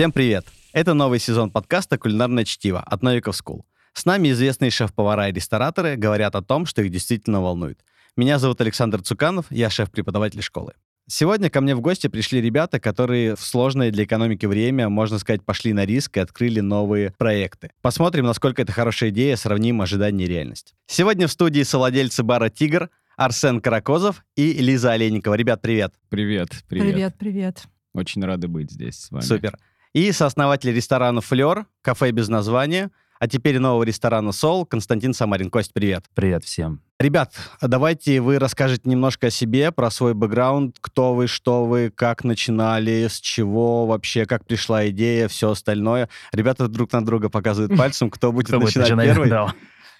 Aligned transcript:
Всем 0.00 0.12
привет! 0.12 0.46
Это 0.72 0.94
новый 0.94 1.18
сезон 1.18 1.50
подкаста 1.50 1.98
«Кулинарное 1.98 2.44
чтиво» 2.44 2.80
от 2.80 3.02
Новиков 3.02 3.38
School. 3.38 3.64
С 3.92 4.06
нами 4.06 4.30
известные 4.30 4.70
шеф-повара 4.70 5.28
и 5.28 5.32
рестораторы 5.32 5.96
говорят 5.96 6.34
о 6.36 6.40
том, 6.40 6.64
что 6.64 6.80
их 6.80 6.90
действительно 6.90 7.42
волнует. 7.42 7.84
Меня 8.16 8.38
зовут 8.38 8.62
Александр 8.62 9.02
Цуканов, 9.02 9.44
я 9.50 9.68
шеф-преподаватель 9.68 10.40
школы. 10.40 10.72
Сегодня 11.06 11.50
ко 11.50 11.60
мне 11.60 11.74
в 11.74 11.82
гости 11.82 12.06
пришли 12.06 12.40
ребята, 12.40 12.80
которые 12.80 13.36
в 13.36 13.42
сложное 13.42 13.90
для 13.90 14.04
экономики 14.04 14.46
время, 14.46 14.88
можно 14.88 15.18
сказать, 15.18 15.44
пошли 15.44 15.74
на 15.74 15.84
риск 15.84 16.16
и 16.16 16.20
открыли 16.20 16.60
новые 16.60 17.12
проекты. 17.18 17.70
Посмотрим, 17.82 18.24
насколько 18.24 18.62
это 18.62 18.72
хорошая 18.72 19.10
идея, 19.10 19.36
сравним 19.36 19.82
ожидания 19.82 20.24
и 20.24 20.28
реальность. 20.28 20.72
Сегодня 20.86 21.26
в 21.26 21.30
студии 21.30 21.62
совладельцы 21.62 22.22
бара 22.22 22.48
«Тигр» 22.48 22.88
Арсен 23.18 23.60
Каракозов 23.60 24.24
и 24.34 24.54
Лиза 24.54 24.92
Олейникова. 24.92 25.34
Ребят, 25.34 25.60
привет. 25.60 25.92
Привет, 26.08 26.48
привет. 26.70 26.86
Привет, 26.86 27.14
привет. 27.18 27.64
Очень 27.92 28.24
рады 28.24 28.48
быть 28.48 28.70
здесь 28.70 28.98
с 28.98 29.10
вами. 29.10 29.24
Супер. 29.24 29.58
И 29.92 30.12
сооснователь 30.12 30.72
ресторана 30.72 31.20
«Флер», 31.20 31.66
кафе 31.82 32.12
без 32.12 32.28
названия, 32.28 32.92
а 33.18 33.26
теперь 33.26 33.58
нового 33.58 33.82
ресторана 33.82 34.30
«Сол» 34.30 34.64
Константин 34.64 35.12
Самарин. 35.12 35.50
Кость, 35.50 35.72
привет. 35.72 36.04
Привет 36.14 36.44
всем. 36.44 36.80
Ребят, 37.00 37.34
давайте 37.60 38.20
вы 38.20 38.38
расскажете 38.38 38.88
немножко 38.88 39.26
о 39.26 39.30
себе, 39.30 39.72
про 39.72 39.90
свой 39.90 40.14
бэкграунд, 40.14 40.76
кто 40.80 41.12
вы, 41.12 41.26
что 41.26 41.64
вы, 41.64 41.90
как 41.90 42.22
начинали, 42.22 43.08
с 43.08 43.20
чего 43.20 43.86
вообще, 43.86 44.26
как 44.26 44.46
пришла 44.46 44.88
идея, 44.90 45.26
все 45.26 45.50
остальное. 45.50 46.08
Ребята 46.32 46.68
друг 46.68 46.92
на 46.92 47.04
друга 47.04 47.28
показывают 47.28 47.76
пальцем, 47.76 48.10
кто 48.10 48.30
будет 48.30 48.50
начинать 48.50 49.08
первый. 49.08 49.28
Да. 49.28 49.52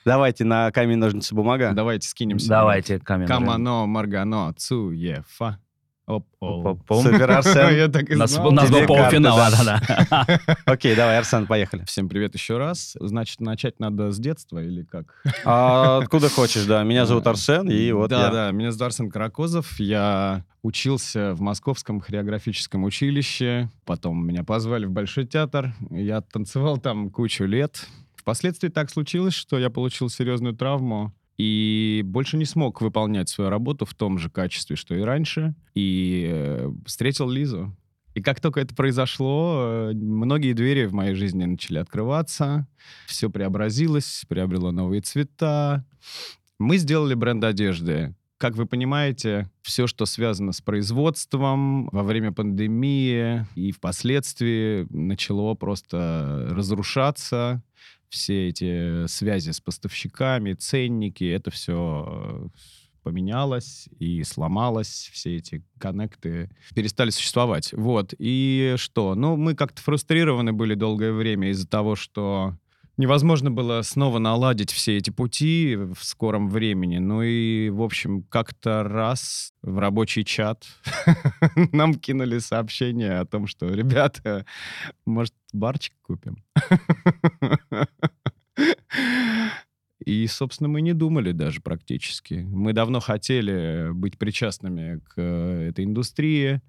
Давайте 0.05 0.45
на 0.45 0.71
камень, 0.71 0.99
ножницы, 0.99 1.35
бумага. 1.35 1.73
Давайте 1.75 2.09
скинемся. 2.09 2.49
Давайте 2.49 3.01
камень. 3.01 3.27
Камано, 3.27 3.87
Маргано, 3.87 4.55
Цуефа. 4.57 5.59
Супер, 6.41 7.31
Арсен. 7.31 7.75
Я 7.77 7.89
так 7.89 8.11
и 8.11 8.15
У 8.15 8.19
нас, 8.19 8.31
знал. 8.33 8.49
у 8.49 8.51
нас 8.51 8.71
был 8.71 8.87
полуфинал, 8.87 9.37
да. 9.37 9.51
да-да. 9.51 10.41
Окей, 10.65 10.95
давай, 10.97 11.19
Арсен, 11.19 11.47
поехали. 11.47 11.85
Всем 11.85 12.09
привет 12.09 12.35
еще 12.35 12.59
раз. 12.59 12.97
Значит, 12.99 13.41
начать 13.41 13.79
надо 13.81 14.11
с 14.11 14.19
детства 14.19 14.63
или 14.63 14.83
как? 14.83 15.23
А, 15.45 15.99
откуда 15.99 16.29
хочешь, 16.29 16.65
да. 16.65 16.83
Меня 16.83 17.07
зовут 17.07 17.27
Арсен, 17.27 17.69
и 17.71 17.93
вот 17.93 18.11
да, 18.11 18.27
я. 18.27 18.31
да, 18.31 18.51
меня 18.51 18.73
зовут 18.73 18.87
Арсен 18.87 19.11
Каракозов. 19.11 19.79
Я 19.79 20.45
учился 20.63 21.35
в 21.35 21.41
Московском 21.41 22.01
хореографическом 22.01 22.85
училище. 22.85 23.71
Потом 23.85 24.27
меня 24.27 24.45
позвали 24.45 24.87
в 24.87 24.91
Большой 24.91 25.27
театр. 25.27 25.75
Я 25.91 26.21
танцевал 26.21 26.79
там 26.79 27.11
кучу 27.11 27.45
лет. 27.45 27.87
Впоследствии 28.17 28.69
так 28.69 28.91
случилось, 28.91 29.35
что 29.35 29.59
я 29.59 29.71
получил 29.71 30.11
серьезную 30.11 30.55
травму 30.55 31.13
и 31.41 32.03
больше 32.05 32.37
не 32.37 32.45
смог 32.45 32.83
выполнять 32.83 33.31
свою 33.31 33.49
работу 33.49 33.87
в 33.87 33.95
том 33.95 34.19
же 34.19 34.29
качестве, 34.29 34.77
что 34.77 34.95
и 34.95 35.01
раньше. 35.01 35.55
И 35.75 36.29
э, 36.31 36.71
встретил 36.85 37.31
Лизу. 37.31 37.75
И 38.13 38.21
как 38.21 38.41
только 38.41 38.61
это 38.61 38.75
произошло, 38.75 39.89
э, 39.91 39.93
многие 39.95 40.53
двери 40.53 40.85
в 40.85 40.93
моей 40.93 41.15
жизни 41.15 41.47
начали 41.47 41.79
открываться. 41.79 42.69
Все 43.07 43.31
преобразилось, 43.31 44.27
приобрело 44.29 44.71
новые 44.71 45.01
цвета. 45.01 45.87
Мы 46.59 46.77
сделали 46.77 47.15
бренд 47.15 47.43
одежды. 47.43 48.15
Как 48.37 48.55
вы 48.55 48.67
понимаете, 48.67 49.51
все, 49.63 49.87
что 49.87 50.05
связано 50.05 50.53
с 50.53 50.61
производством 50.61 51.87
во 51.87 52.03
время 52.03 52.33
пандемии 52.33 53.47
и 53.55 53.73
впоследствии 53.73 54.87
начало 54.91 55.55
просто 55.55 56.49
разрушаться. 56.51 57.63
Все 58.11 58.49
эти 58.49 59.07
связи 59.07 59.51
с 59.51 59.61
поставщиками, 59.61 60.53
ценники, 60.53 61.25
это 61.25 61.51
все 61.51 62.51
поменялось 63.03 63.89
и 63.99 64.23
сломалось, 64.25 65.11
все 65.13 65.37
эти 65.37 65.65
коннекты 65.79 66.51
перестали 66.75 67.11
существовать. 67.11 67.73
Вот. 67.73 68.15
И 68.19 68.75
что? 68.77 69.15
Ну, 69.15 69.37
мы 69.37 69.55
как-то 69.55 69.81
фрустрированы 69.81 70.53
были 70.53 70.75
долгое 70.75 71.13
время 71.13 71.51
из-за 71.51 71.67
того, 71.67 71.97
что 71.97 72.59
невозможно 73.01 73.51
было 73.51 73.83
снова 73.83 74.19
наладить 74.19 74.71
все 74.71 74.97
эти 74.97 75.11
пути 75.11 75.75
в 75.77 75.97
скором 76.03 76.49
времени. 76.49 76.99
Ну 76.99 77.23
и, 77.23 77.71
в 77.71 77.83
общем, 77.83 78.23
как-то 78.25 78.85
раз 78.85 79.53
в 79.63 79.79
рабочий 79.79 80.25
чат 80.25 80.67
нам 81.73 81.95
кинули 81.95 82.39
сообщение 82.39 83.19
о 83.19 83.25
том, 83.25 83.47
что, 83.47 83.73
ребята, 83.75 84.47
может, 85.07 85.35
барчик 85.53 85.95
купим? 86.03 86.45
И, 90.05 90.27
собственно, 90.27 90.69
мы 90.69 90.81
не 90.81 90.93
думали 90.93 91.33
даже 91.33 91.61
практически. 91.61 92.35
Мы 92.35 92.73
давно 92.73 93.01
хотели 93.01 93.91
быть 93.93 94.19
причастными 94.19 95.01
к 95.01 95.13
э, 95.17 95.69
этой 95.69 95.85
индустрии. 95.85 96.63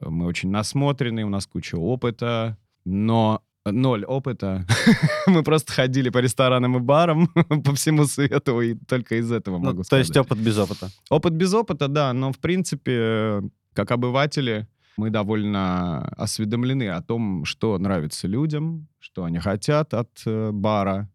Мы 0.00 0.26
очень 0.26 0.50
насмотрены, 0.50 1.24
у 1.24 1.28
нас 1.28 1.46
куча 1.46 1.76
опыта, 1.76 2.56
но 2.84 3.42
ноль 3.72 4.04
опыта. 4.04 4.66
Мы 5.26 5.42
просто 5.42 5.72
ходили 5.72 6.10
по 6.10 6.18
ресторанам 6.18 6.76
и 6.76 6.80
барам 6.80 7.28
по 7.64 7.74
всему 7.74 8.04
свету, 8.06 8.60
и 8.60 8.74
только 8.74 9.16
из 9.16 9.30
этого 9.32 9.58
Ну, 9.58 9.64
могу 9.64 9.78
то 9.78 9.84
сказать. 9.84 10.06
есть 10.06 10.16
опыт 10.16 10.38
без 10.38 10.58
опыта. 10.58 10.90
Опыт 11.10 11.32
без 11.34 11.54
опыта, 11.54 11.88
да, 11.88 12.12
но, 12.12 12.32
в 12.32 12.38
принципе, 12.38 13.42
как 13.74 13.90
обыватели, 13.90 14.66
мы 14.96 15.10
довольно 15.10 16.04
осведомлены 16.16 16.88
о 16.88 17.00
том, 17.02 17.44
что 17.44 17.78
нравится 17.78 18.26
людям, 18.26 18.88
что 18.98 19.24
они 19.24 19.38
хотят 19.38 19.94
от 19.94 20.10
э, 20.26 20.50
бара, 20.52 21.08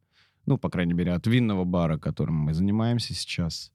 ну, 0.46 0.58
по 0.58 0.70
крайней 0.70 0.94
мере, 0.94 1.12
от 1.14 1.28
винного 1.28 1.66
бара, 1.66 1.98
которым 1.98 2.36
мы 2.36 2.54
занимаемся 2.54 3.14
сейчас. 3.14 3.72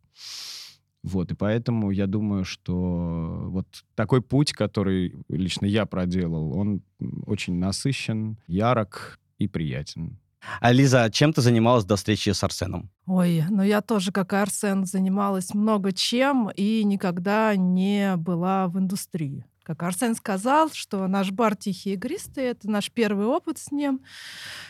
Вот, 1.02 1.30
и 1.30 1.34
поэтому 1.34 1.90
я 1.90 2.06
думаю, 2.06 2.44
что 2.44 3.46
вот 3.50 3.66
такой 3.94 4.20
путь, 4.20 4.52
который 4.52 5.14
лично 5.28 5.66
я 5.66 5.86
проделал, 5.86 6.56
он 6.56 6.82
очень 7.26 7.54
насыщен, 7.54 8.36
ярок 8.46 9.18
и 9.38 9.46
приятен. 9.46 10.18
А, 10.60 10.72
Лиза, 10.72 11.10
чем 11.10 11.32
ты 11.32 11.40
занималась 11.40 11.84
до 11.84 11.96
встречи 11.96 12.30
с 12.30 12.42
Арсеном? 12.44 12.90
Ой, 13.06 13.44
ну 13.50 13.62
я 13.62 13.80
тоже, 13.80 14.12
как 14.12 14.32
и 14.32 14.36
Арсен, 14.36 14.84
занималась 14.84 15.54
много 15.54 15.92
чем 15.92 16.50
и 16.50 16.84
никогда 16.84 17.56
не 17.56 18.16
была 18.16 18.68
в 18.68 18.78
индустрии. 18.78 19.44
Как 19.68 19.82
Арсен 19.82 20.14
сказал, 20.14 20.70
что 20.72 21.06
наш 21.08 21.30
бар 21.30 21.54
«Тихий 21.54 21.92
игристый»— 21.92 22.44
это 22.46 22.70
наш 22.70 22.90
первый 22.90 23.26
опыт 23.26 23.58
с 23.58 23.70
ним. 23.70 24.00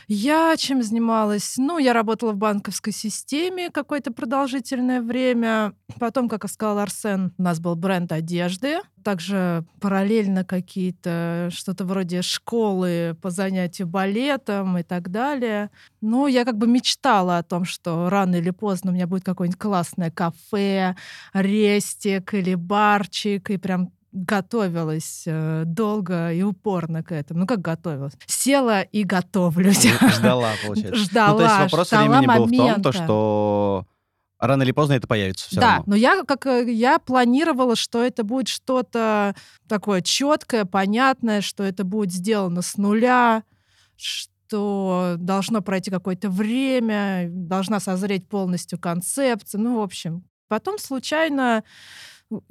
Я 0.09 0.57
чем 0.57 0.83
занималась? 0.83 1.55
Ну, 1.57 1.79
я 1.79 1.93
работала 1.93 2.33
в 2.33 2.37
банковской 2.37 2.93
системе 2.93 3.71
какое-то 3.71 4.13
продолжительное 4.13 5.01
время. 5.01 5.75
Потом, 6.01 6.29
как 6.29 6.51
сказал 6.51 6.81
Арсен, 6.81 7.33
у 7.39 7.43
нас 7.43 7.61
был 7.61 7.77
бренд 7.77 8.11
одежды. 8.11 8.79
Также 9.05 9.65
параллельно 9.81 10.45
какие-то 10.45 11.49
что-то 11.53 11.85
вроде 11.85 12.23
школы 12.23 13.17
по 13.23 13.31
занятию 13.31 13.87
балетом 13.87 14.79
и 14.79 14.83
так 14.83 15.13
далее. 15.13 15.71
Ну, 16.01 16.27
я 16.27 16.45
как 16.45 16.59
бы 16.59 16.67
мечтала 16.67 17.39
о 17.39 17.45
том, 17.45 17.65
что 17.65 18.11
рано 18.11 18.35
или 18.35 18.51
поздно 18.51 18.91
у 18.91 18.95
меня 18.95 19.07
будет 19.07 19.23
какое-нибудь 19.23 19.61
классное 19.61 20.11
кафе, 20.11 20.97
рестик 21.33 22.35
или 22.35 22.57
барчик, 22.57 23.49
и 23.51 23.59
прям 23.59 23.93
готовилась 24.13 25.25
э, 25.27 25.65
долго 25.67 26.33
и 26.33 26.43
упорно 26.43 27.03
к 27.03 27.13
этому. 27.13 27.41
Ну, 27.41 27.47
как 27.47 27.61
готовилась? 27.61 28.15
Села 28.27 28.83
и 28.83 29.05
готовлюсь. 29.05 29.87
Ждала, 30.17 30.53
получается. 30.67 30.97
Ждала, 30.97 31.33
Ну, 31.33 31.39
то 31.39 31.45
есть 31.45 31.73
вопрос 31.73 31.89
ждала 31.89 32.19
времени 32.19 32.27
был 32.27 32.47
в 32.47 32.51
том, 32.51 32.59
то, 32.59 32.63
момента. 32.63 32.93
что 32.93 33.87
рано 34.39 34.63
или 34.63 34.73
поздно 34.73 34.95
это 34.95 35.07
появится 35.07 35.47
все 35.49 35.61
да, 35.61 35.77
равно. 35.77 35.85
но 35.89 35.97
я 35.97 36.23
как 36.25 36.47
э, 36.47 36.71
я 36.73 36.99
планировала, 36.99 37.77
что 37.77 38.03
это 38.03 38.25
будет 38.25 38.49
что-то 38.49 39.35
такое 39.69 40.01
четкое, 40.01 40.65
понятное, 40.65 41.41
что 41.41 41.63
это 41.65 41.85
будет 41.85 42.13
сделано 42.13 42.63
с 42.63 42.77
нуля, 42.77 43.43
что 43.97 45.17
должно 45.19 45.61
пройти 45.61 45.91
какое-то 45.91 46.31
время, 46.31 47.29
должна 47.31 47.81
созреть 47.81 48.29
полностью 48.29 48.79
концепция. 48.79 49.61
Ну, 49.61 49.81
в 49.81 49.83
общем, 49.83 50.25
потом 50.49 50.79
случайно 50.79 51.65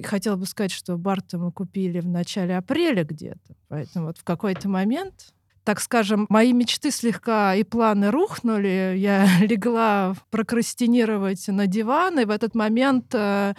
хотела 0.03 0.35
бы 0.35 0.45
сказать, 0.45 0.71
что 0.71 0.97
бар-то 0.97 1.37
мы 1.37 1.51
купили 1.51 1.99
в 1.99 2.07
начале 2.07 2.57
апреля 2.57 3.03
где-то, 3.03 3.55
поэтому 3.67 4.07
вот 4.07 4.17
в 4.17 4.23
какой-то 4.23 4.69
момент 4.69 5.33
так 5.67 5.81
скажем, 5.81 6.27
мои 6.29 6.53
мечты 6.53 6.91
слегка 6.91 7.53
и 7.53 7.65
планы 7.65 8.09
рухнули. 8.09 8.95
Я 8.97 9.27
легла 9.41 10.15
прокрастинировать 10.29 11.45
на 11.49 11.67
диван, 11.67 12.21
и 12.21 12.23
в 12.23 12.29
этот 12.29 12.55
момент, 12.55 13.13
э, 13.13 13.53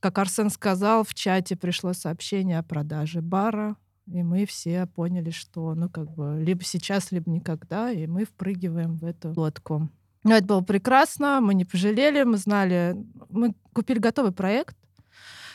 как 0.00 0.16
Арсен 0.16 0.48
сказал, 0.48 1.04
в 1.04 1.12
чате 1.12 1.54
пришло 1.54 1.92
сообщение 1.92 2.58
о 2.58 2.62
продаже 2.62 3.20
бара. 3.20 3.76
И 4.06 4.22
мы 4.22 4.46
все 4.46 4.86
поняли, 4.86 5.28
что, 5.28 5.74
ну, 5.74 5.90
как 5.90 6.10
бы, 6.14 6.42
либо 6.42 6.64
сейчас, 6.64 7.12
либо 7.12 7.30
никогда, 7.30 7.90
и 7.90 8.06
мы 8.06 8.24
впрыгиваем 8.24 8.96
в 8.96 9.04
эту 9.04 9.34
лодку. 9.38 9.90
Но 10.24 10.34
это 10.34 10.46
было 10.46 10.60
прекрасно, 10.62 11.40
мы 11.42 11.52
не 11.52 11.66
пожалели, 11.66 12.22
мы 12.22 12.38
знали, 12.38 12.96
мы 13.28 13.54
купили 13.74 13.98
готовый 13.98 14.32
проект, 14.32 14.76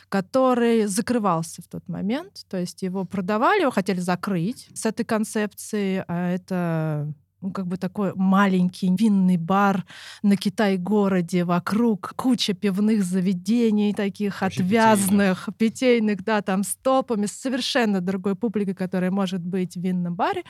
который 0.09 0.86
закрывался 0.86 1.62
в 1.62 1.68
тот 1.68 1.88
момент. 1.88 2.45
То 2.50 2.57
есть 2.57 2.81
его 2.81 3.06
продавали, 3.06 3.62
его 3.62 3.71
хотели 3.71 4.00
закрыть 4.00 4.69
с 4.74 4.86
этой 4.86 5.04
концепцией, 5.06 6.04
а 6.07 6.31
это 6.31 7.13
ну, 7.42 7.51
как 7.51 7.68
бы 7.68 7.78
такой 7.78 8.13
маленький 8.16 8.94
винный 8.95 9.38
бар 9.38 9.86
на 10.24 10.38
Китай-городе, 10.38 11.44
вокруг 11.44 12.13
куча 12.16 12.54
пивных 12.54 13.04
заведений 13.04 13.94
таких 13.94 14.42
Вообще 14.42 14.63
отвязных, 14.63 15.50
питейных, 15.57 16.24
да, 16.24 16.42
там 16.42 16.63
с 16.63 16.75
топами, 16.75 17.28
с 17.28 17.34
совершенно 17.34 18.01
другой 18.01 18.36
публикой, 18.36 18.74
которая 18.74 19.12
может 19.12 19.42
быть 19.42 19.75
в 19.75 19.81
винном 19.81 20.16
баре. 20.16 20.44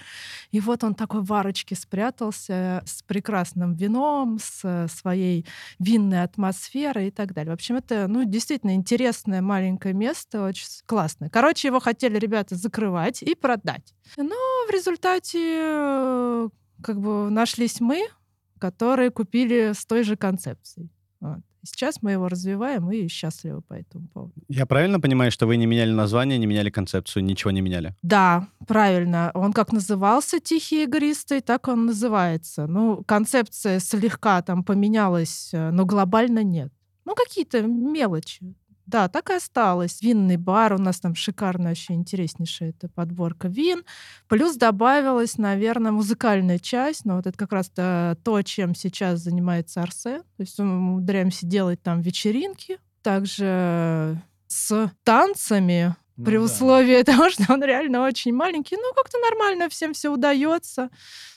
И 0.51 0.59
вот 0.59 0.83
он 0.83 0.95
такой 0.95 1.23
в 1.23 1.33
арочке 1.33 1.75
спрятался 1.75 2.83
с 2.85 3.03
прекрасным 3.03 3.75
вином, 3.75 4.39
с 4.41 4.87
своей 4.87 5.45
винной 5.79 6.23
атмосферой 6.23 7.07
и 7.07 7.11
так 7.11 7.33
далее. 7.33 7.51
В 7.51 7.55
общем, 7.55 7.75
это, 7.75 8.07
ну, 8.07 8.23
действительно 8.23 8.75
интересное 8.75 9.41
маленькое 9.41 9.93
место, 9.93 10.45
очень 10.45 10.67
классное. 10.85 11.29
Короче, 11.29 11.67
его 11.67 11.79
хотели 11.79 12.17
ребята 12.17 12.55
закрывать 12.55 13.21
и 13.21 13.35
продать. 13.35 13.93
Но 14.15 14.35
в 14.67 14.71
результате 14.71 15.39
э, 15.39 16.49
как 16.81 16.99
бы 16.99 17.29
нашлись 17.29 17.79
мы, 17.79 18.07
которые 18.59 19.11
купили 19.11 19.73
с 19.73 19.85
той 19.85 20.03
же 20.03 20.15
концепцией. 20.15 20.89
Вот. 21.19 21.39
Сейчас 21.63 22.01
мы 22.01 22.11
его 22.11 22.29
развиваем 22.29 22.89
и 22.91 23.07
счастливы 23.07 23.61
по 23.61 23.73
этому 23.73 24.07
поводу. 24.07 24.33
Я 24.47 24.65
правильно 24.65 24.99
понимаю, 24.99 25.31
что 25.31 25.47
вы 25.47 25.57
не 25.57 25.65
меняли 25.65 25.91
название, 25.91 26.37
не 26.37 26.45
меняли 26.45 26.69
концепцию, 26.69 27.25
ничего 27.25 27.51
не 27.51 27.61
меняли? 27.61 27.93
Да, 28.01 28.47
правильно. 28.67 29.31
Он 29.33 29.51
как 29.51 29.73
назывался 29.73 30.39
«Тихий 30.39 30.83
игристый», 30.83 31.41
так 31.41 31.67
он 31.67 31.87
называется. 31.87 32.67
Ну, 32.67 33.03
концепция 33.05 33.79
слегка 33.79 34.41
там 34.41 34.63
поменялась, 34.63 35.49
э, 35.51 35.71
но 35.71 35.85
глобально 35.85 36.43
нет. 36.43 36.71
Ну, 37.03 37.15
какие-то 37.15 37.61
мелочи. 37.61 38.55
Да, 38.87 39.09
так 39.09 39.29
и 39.29 39.33
осталось. 39.33 40.01
Винный 40.01 40.37
бар 40.37 40.73
у 40.73 40.77
нас 40.77 40.99
там 40.99 41.13
шикарная, 41.13 41.71
вообще 41.71 41.93
интереснейшая 41.93 42.69
это 42.69 42.87
подборка 42.89 43.47
вин. 43.49 43.83
Плюс 44.27 44.55
добавилась, 44.55 45.37
наверное, 45.37 45.91
музыкальная 45.91 46.57
часть. 46.57 47.03
Но 47.05 47.17
вот 47.17 47.27
это 47.27 47.37
как 47.37 47.51
раз 47.51 47.69
то, 47.69 48.17
то, 48.23 48.41
чем 48.41 48.73
сейчас 48.73 49.19
занимается 49.19 49.81
Арсен. 49.81 50.21
То 50.21 50.41
есть 50.41 50.57
мы 50.59 50.77
умудряемся 50.77 51.45
делать 51.45 51.81
там 51.83 52.01
вечеринки. 52.01 52.79
Также 53.03 54.21
с 54.47 54.91
танцами, 55.03 55.95
Ну 56.15 56.25
при 56.25 56.37
да. 56.37 56.43
условии 56.43 57.03
того, 57.03 57.29
что 57.29 57.53
он 57.53 57.63
реально 57.63 58.03
очень 58.05 58.33
маленький. 58.33 58.75
Ну, 58.77 58.93
как-то 58.95 59.17
нормально 59.19 59.69
всем 59.69 59.93
все 59.93 60.09
удается. 60.13 60.89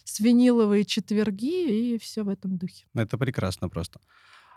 С 0.05 0.21
виниловые 0.21 0.85
четверги 0.85 1.95
и 1.95 1.99
все 1.99 2.23
в 2.23 2.29
этом 2.29 2.57
духе. 2.59 2.85
Это 2.95 3.19
прекрасно 3.19 3.69
просто. 3.69 4.01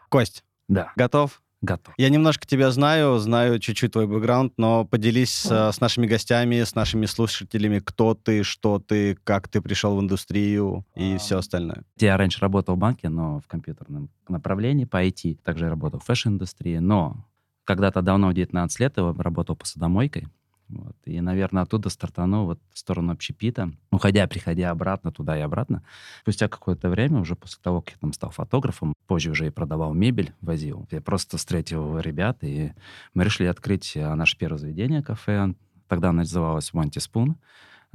Кость, 0.10 0.44
Да, 0.68 0.92
готов? 0.96 1.42
Готов. 1.63 1.94
Я 1.98 2.10
немножко 2.10 2.45
тебя 2.45 2.71
знаю, 2.71 3.18
знаю 3.18 3.60
чуть-чуть 3.60 3.94
твой 3.94 4.06
бэкграунд, 4.06 4.54
но 4.57 4.86
поделись 4.86 5.45
э, 5.50 5.71
с 5.71 5.80
нашими 5.81 6.06
гостями, 6.06 6.62
с 6.62 6.75
нашими 6.75 7.06
слушателями, 7.06 7.80
кто 7.80 8.13
ты, 8.13 8.44
что 8.44 8.80
ты, 8.80 9.15
как 9.24 9.48
ты 9.48 9.62
пришел 9.62 9.98
в 9.98 10.01
индустрию 10.01 10.86
и 10.95 11.13
А. 11.13 11.18
все 11.18 11.38
остальное. 11.38 11.83
Я 11.98 12.18
раньше 12.18 12.39
работал 12.42 12.75
в 12.75 12.80
банке, 12.80 13.10
но 13.10 13.39
в 13.39 13.48
компьютерном 13.48 14.10
направлении 14.27 14.86
по 14.86 15.04
IT. 15.04 15.39
Также 15.44 15.65
я 15.65 15.69
работал 15.69 16.00
в 16.00 16.06
fashion-индустрии, 16.06 16.78
но 16.77 17.25
когда-то 17.63 18.01
давно, 18.01 18.30
в 18.30 18.33
19 18.33 18.80
лет, 18.80 18.94
я 18.98 19.13
работал 19.18 19.56
посудомойкой. 19.56 20.27
Вот. 20.74 20.96
И, 21.06 21.20
наверное, 21.22 21.64
оттуда 21.64 21.90
стартанул 21.90 22.46
вот 22.46 22.60
в 22.72 22.80
сторону 22.80 23.14
общепита, 23.14 23.72
уходя, 23.92 24.28
приходя 24.28 24.72
обратно 24.72 25.12
туда 25.12 25.38
и 25.38 25.42
обратно. 25.42 25.84
Спустя 26.22 26.48
какое-то 26.48 26.90
время, 26.90 27.20
уже 27.20 27.36
после 27.36 27.60
того, 27.62 27.81
как 27.81 27.92
я 27.92 27.98
там 28.00 28.14
стал 28.14 28.31
фотографом, 28.31 28.94
позже 29.08 29.31
уже 29.31 29.48
и 29.48 29.52
продавал 29.52 29.94
мебель, 29.94 30.34
возил, 30.42 30.88
я 30.92 31.02
просто 31.02 31.38
встретил 31.38 32.00
ребят, 32.00 32.40
и 32.42 32.74
мы 33.14 33.24
решили 33.24 33.48
открыть 33.48 33.96
а, 33.96 34.16
наше 34.16 34.38
первое 34.38 34.60
заведение, 34.60 35.04
кафе. 35.04 35.54
Тогда 35.88 36.10
оно 36.10 36.20
называлось 36.20 36.72
Wanty 36.74 36.98
Spoon, 36.98 37.36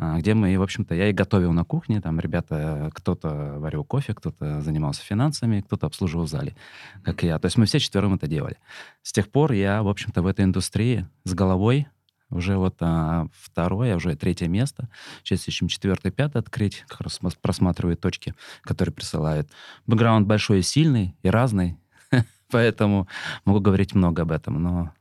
а, 0.00 0.18
где 0.18 0.34
мы, 0.34 0.56
в 0.56 0.62
общем-то, 0.62 0.94
я 0.94 1.08
и 1.08 1.12
готовил 1.12 1.52
на 1.52 1.64
кухне, 1.64 2.00
там 2.00 2.20
ребята, 2.20 2.90
кто-то 2.94 3.56
варил 3.58 3.84
кофе, 3.84 4.14
кто-то 4.14 4.60
занимался 4.60 5.02
финансами, 5.02 5.60
кто-то 5.60 5.86
обслуживал 5.86 6.26
в 6.26 6.28
зале, 6.28 6.54
как 7.02 7.24
я. 7.24 7.38
То 7.40 7.46
есть 7.46 7.58
мы 7.58 7.66
все 7.66 7.80
четвером 7.80 8.14
это 8.14 8.28
делали. 8.28 8.58
С 9.02 9.12
тех 9.12 9.28
пор 9.28 9.50
я, 9.52 9.82
в 9.82 9.88
общем-то, 9.88 10.22
в 10.22 10.26
этой 10.28 10.44
индустрии 10.44 11.06
с 11.24 11.34
головой 11.34 11.88
уже 12.30 12.56
вот 12.56 12.76
а, 12.80 13.26
второе, 13.32 13.96
уже 13.96 14.14
третье 14.16 14.48
место. 14.48 14.88
Сейчас 15.22 15.48
ищем 15.48 15.68
четвертое, 15.68 16.10
пятое 16.10 16.42
открыть. 16.42 16.84
Как 16.88 17.00
раз 17.00 17.20
просматриваю 17.40 17.96
точки, 17.96 18.34
которые 18.62 18.92
присылают. 18.92 19.48
Бэкграунд 19.86 20.26
большой 20.26 20.60
и 20.60 20.62
сильный, 20.62 21.16
и 21.22 21.30
разный. 21.30 21.78
Поэтому 22.50 23.08
могу 23.44 23.60
говорить 23.60 23.94
много 23.94 24.22
об 24.22 24.32
этом, 24.32 24.62
но, 24.62 24.92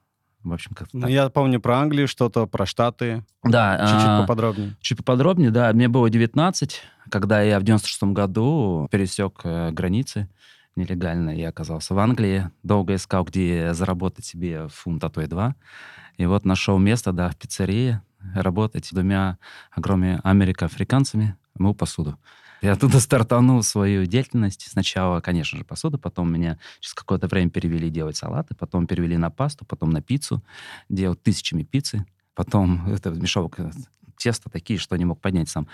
в 0.44 0.53
общем, 0.53 0.71
как-то 0.74 0.97
Ну, 0.97 1.07
я 1.07 1.29
помню 1.29 1.59
про 1.59 1.79
Англию 1.79 2.07
что-то, 2.07 2.45
про 2.45 2.65
Штаты. 2.65 3.25
Да, 3.44 3.77
Чуть-чуть 3.79 4.07
а, 4.07 4.21
поподробнее. 4.21 4.75
Чуть 4.81 4.97
поподробнее, 4.97 5.51
да. 5.51 5.71
Мне 5.74 5.88
было 5.89 6.09
19, 6.09 6.81
когда 7.09 7.41
я 7.41 7.59
в 7.59 7.63
96 7.63 8.03
году 8.03 8.88
пересек 8.91 9.41
э, 9.44 9.71
границы 9.71 10.29
нелегально. 10.77 11.31
Я 11.31 11.50
оказался 11.50 11.94
в 11.94 12.00
Англии. 12.00 12.50
Долго 12.63 12.95
искал, 12.95 13.25
где 13.25 13.74
заработать 13.74 14.25
себе 14.25 14.68
фунт, 14.69 15.03
а 15.03 15.09
то 15.09 15.21
и 15.21 15.27
два. 15.27 15.56
И 16.17 16.25
вот 16.25 16.45
нашел 16.45 16.77
место, 16.77 17.11
да, 17.11 17.29
в 17.29 17.35
пиццерии, 17.37 18.01
работать 18.33 18.85
с 18.85 18.91
двумя 18.91 19.37
огромными 19.71 20.19
америкоафриканцами, 20.23 21.35
мыл 21.55 21.73
посуду. 21.73 22.17
Я 22.61 22.73
оттуда 22.73 22.99
стартанул 22.99 23.61
свою 23.61 24.05
деятельность. 24.05 24.67
Сначала, 24.69 25.21
конечно 25.21 25.59
же, 25.59 25.63
посуду, 25.63 25.99
потом 25.99 26.33
меня 26.33 26.57
через 26.79 26.95
какое-то 26.95 27.27
время 27.27 27.51
перевели 27.51 27.89
делать 27.89 28.17
салаты, 28.17 28.55
потом 28.55 28.87
перевели 28.87 29.17
на 29.17 29.29
пасту, 29.29 29.65
потом 29.65 29.91
на 29.91 30.01
пиццу, 30.01 30.43
делать 30.89 31.21
тысячами 31.21 31.63
пиццы. 31.63 32.05
Потом 32.33 32.87
это 32.91 33.11
мешал 33.11 33.49
к- 33.49 33.71
тесто 34.17 34.49
такие, 34.49 34.79
что 34.79 34.95
не 34.95 35.05
мог 35.05 35.21
поднять 35.21 35.49
сам. 35.49 35.67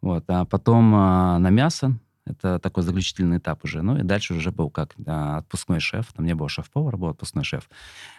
Вот. 0.00 0.24
А 0.28 0.44
потом 0.44 0.92
а, 0.94 1.38
на 1.38 1.50
мясо. 1.50 1.96
Это 2.26 2.58
такой 2.58 2.82
заключительный 2.82 3.36
этап 3.36 3.64
уже. 3.64 3.82
Ну 3.82 3.98
и 3.98 4.02
дальше 4.02 4.32
уже 4.32 4.50
был 4.50 4.70
как 4.70 4.94
а, 5.06 5.38
отпускной 5.38 5.80
шеф. 5.80 6.10
Там 6.14 6.24
не 6.24 6.34
был 6.34 6.48
шеф-повар, 6.48 6.96
был 6.96 7.08
отпускной 7.08 7.44
шеф. 7.44 7.68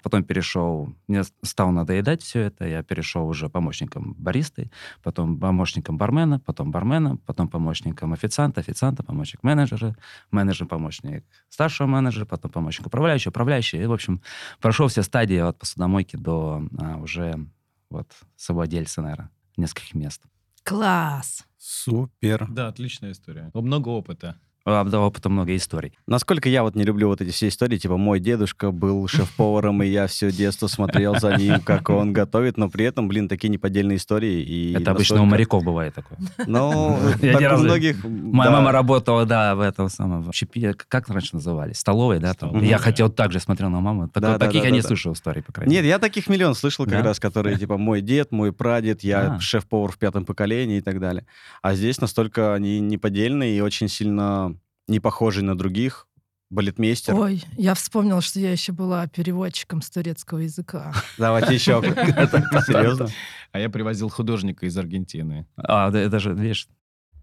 Потом 0.04 0.24
перешел, 0.24 0.94
мне 1.07 1.24
стало 1.42 1.72
надоедать 1.72 2.22
все 2.22 2.42
это. 2.42 2.68
Я 2.68 2.84
перешел 2.84 3.28
уже 3.28 3.50
помощником 3.50 4.13
баристы, 4.13 4.69
потом 5.02 5.40
помощником 5.40 5.98
бармена, 5.98 6.40
потом 6.40 6.72
бармена, 6.72 7.18
потом 7.25 7.48
помощником 7.48 8.13
официанта, 8.13 8.62
официанта, 8.62 9.02
помощник 9.02 9.42
менеджера, 9.42 9.96
менеджер, 10.30 10.68
помощник 10.68 11.25
старшего 11.50 11.88
менеджера, 11.88 12.25
потом 12.25 12.51
помощник 12.51 12.86
управляющего, 12.86 13.31
управляющий. 13.31 13.81
И, 13.81 13.86
в 13.88 13.94
общем, 13.94 14.22
прошел 14.62 14.88
все 14.88 15.01
стадии 15.01 15.38
от 15.38 15.58
посудомойки 15.58 16.16
до 16.16 16.62
а, 16.78 16.98
уже 16.98 17.48
вот 17.90 18.12
совладельца, 18.36 19.01
наверное, 19.01 19.31
нескольких 19.58 19.96
мест. 19.96 20.22
Класс! 20.63 21.44
Супер. 21.68 22.46
Да, 22.52 22.68
отличная 22.68 23.12
история. 23.12 23.50
Много 23.56 23.90
опыта. 23.90 24.40
Да, 24.66 25.00
опыта 25.00 25.30
много 25.30 25.56
историй. 25.56 25.94
Насколько 26.08 26.50
я 26.50 26.64
вот 26.64 26.74
не 26.76 26.84
люблю 26.84 27.08
вот 27.08 27.22
эти 27.22 27.30
все 27.30 27.50
истории, 27.50 27.78
типа 27.78 27.98
мой 27.98 28.20
дедушка 28.20 28.72
был 28.72 29.08
шеф-поваром, 29.08 29.84
и 29.84 29.88
я 29.88 30.08
все 30.08 30.32
детство 30.32 30.66
смотрел 30.66 31.20
за 31.20 31.36
ним, 31.38 31.62
как 31.62 31.89
он 31.92 32.13
готовит, 32.13 32.58
но 32.58 32.68
при 32.68 32.86
этом, 32.86 33.08
блин, 33.08 33.30
такие 33.30 33.50
неподдельные 33.50 33.98
истории. 33.98 34.42
И 34.42 34.74
Это 34.74 34.92
обычно 34.92 35.18
у 35.18 35.20
настолько- 35.20 35.32
моряков 35.32 35.63
бывает 35.63 35.94
такое. 35.94 36.18
Ну, 36.48 36.98
так 37.22 37.58
у 37.60 37.62
многих... 37.62 38.04
Моя 38.04 38.50
мама 38.50 38.72
работала, 38.72 39.25
да, 39.28 39.54
в 39.54 39.60
этом 39.60 39.88
самом, 39.88 40.32
щепе- 40.32 40.74
как 40.74 41.10
раньше 41.10 41.36
называли, 41.36 41.74
столовой, 41.74 42.20
да, 42.20 42.34
Я 42.62 42.80
хотел 42.80 43.10
так 43.10 43.32
же, 43.32 43.39
смотрел 43.39 43.70
на 43.70 43.82
маму. 43.82 44.10
Таких 44.10 44.63
я 44.63 44.72
не 44.72 44.82
слышал 44.82 45.13
историй, 45.13 45.44
по 45.44 45.54
крайней 45.54 45.74
Нет, 45.74 45.82
мере. 45.84 45.89
я 45.89 46.00
таких 46.00 46.28
миллион 46.28 46.56
слышал 46.56 46.86
как 46.86 47.04
раз, 47.04 47.20
которые, 47.20 47.56
типа, 47.58 47.78
мой 47.78 48.01
дед, 48.01 48.32
мой 48.32 48.51
прадед, 48.51 49.04
я 49.04 49.36
А. 49.36 49.39
шеф-повар 49.39 49.92
в 49.92 50.00
пятом 50.00 50.25
поколении 50.25 50.78
и 50.80 50.82
так 50.82 51.00
далее. 51.00 51.28
А 51.62 51.75
здесь 51.75 52.01
настолько 52.01 52.56
они 52.56 52.80
неподдельные 52.80 53.56
и 53.58 53.62
очень 53.62 53.88
сильно 53.89 54.55
не 54.88 55.00
похожи 55.00 55.44
на 55.44 55.58
других. 55.58 56.08
Балетмейстер. 56.51 57.15
Ой, 57.15 57.44
я 57.58 57.74
вспомнила, 57.74 58.22
что 58.22 58.39
я 58.39 58.51
еще 58.51 58.72
была 58.72 59.08
переводчиком 59.08 59.82
с 59.82 59.89
турецкого 59.89 60.39
языка. 60.39 60.94
Давайте 61.18 61.56
еще. 61.56 61.82
Серьезно? 62.68 63.10
А 63.51 63.60
я 63.60 63.70
привозил 63.70 64.10
художника 64.10 64.68
из 64.68 64.77
Аргентины. 64.77 65.48
А, 65.58 65.89
это 65.89 66.20
же, 66.20 66.34
видишь, 66.34 66.68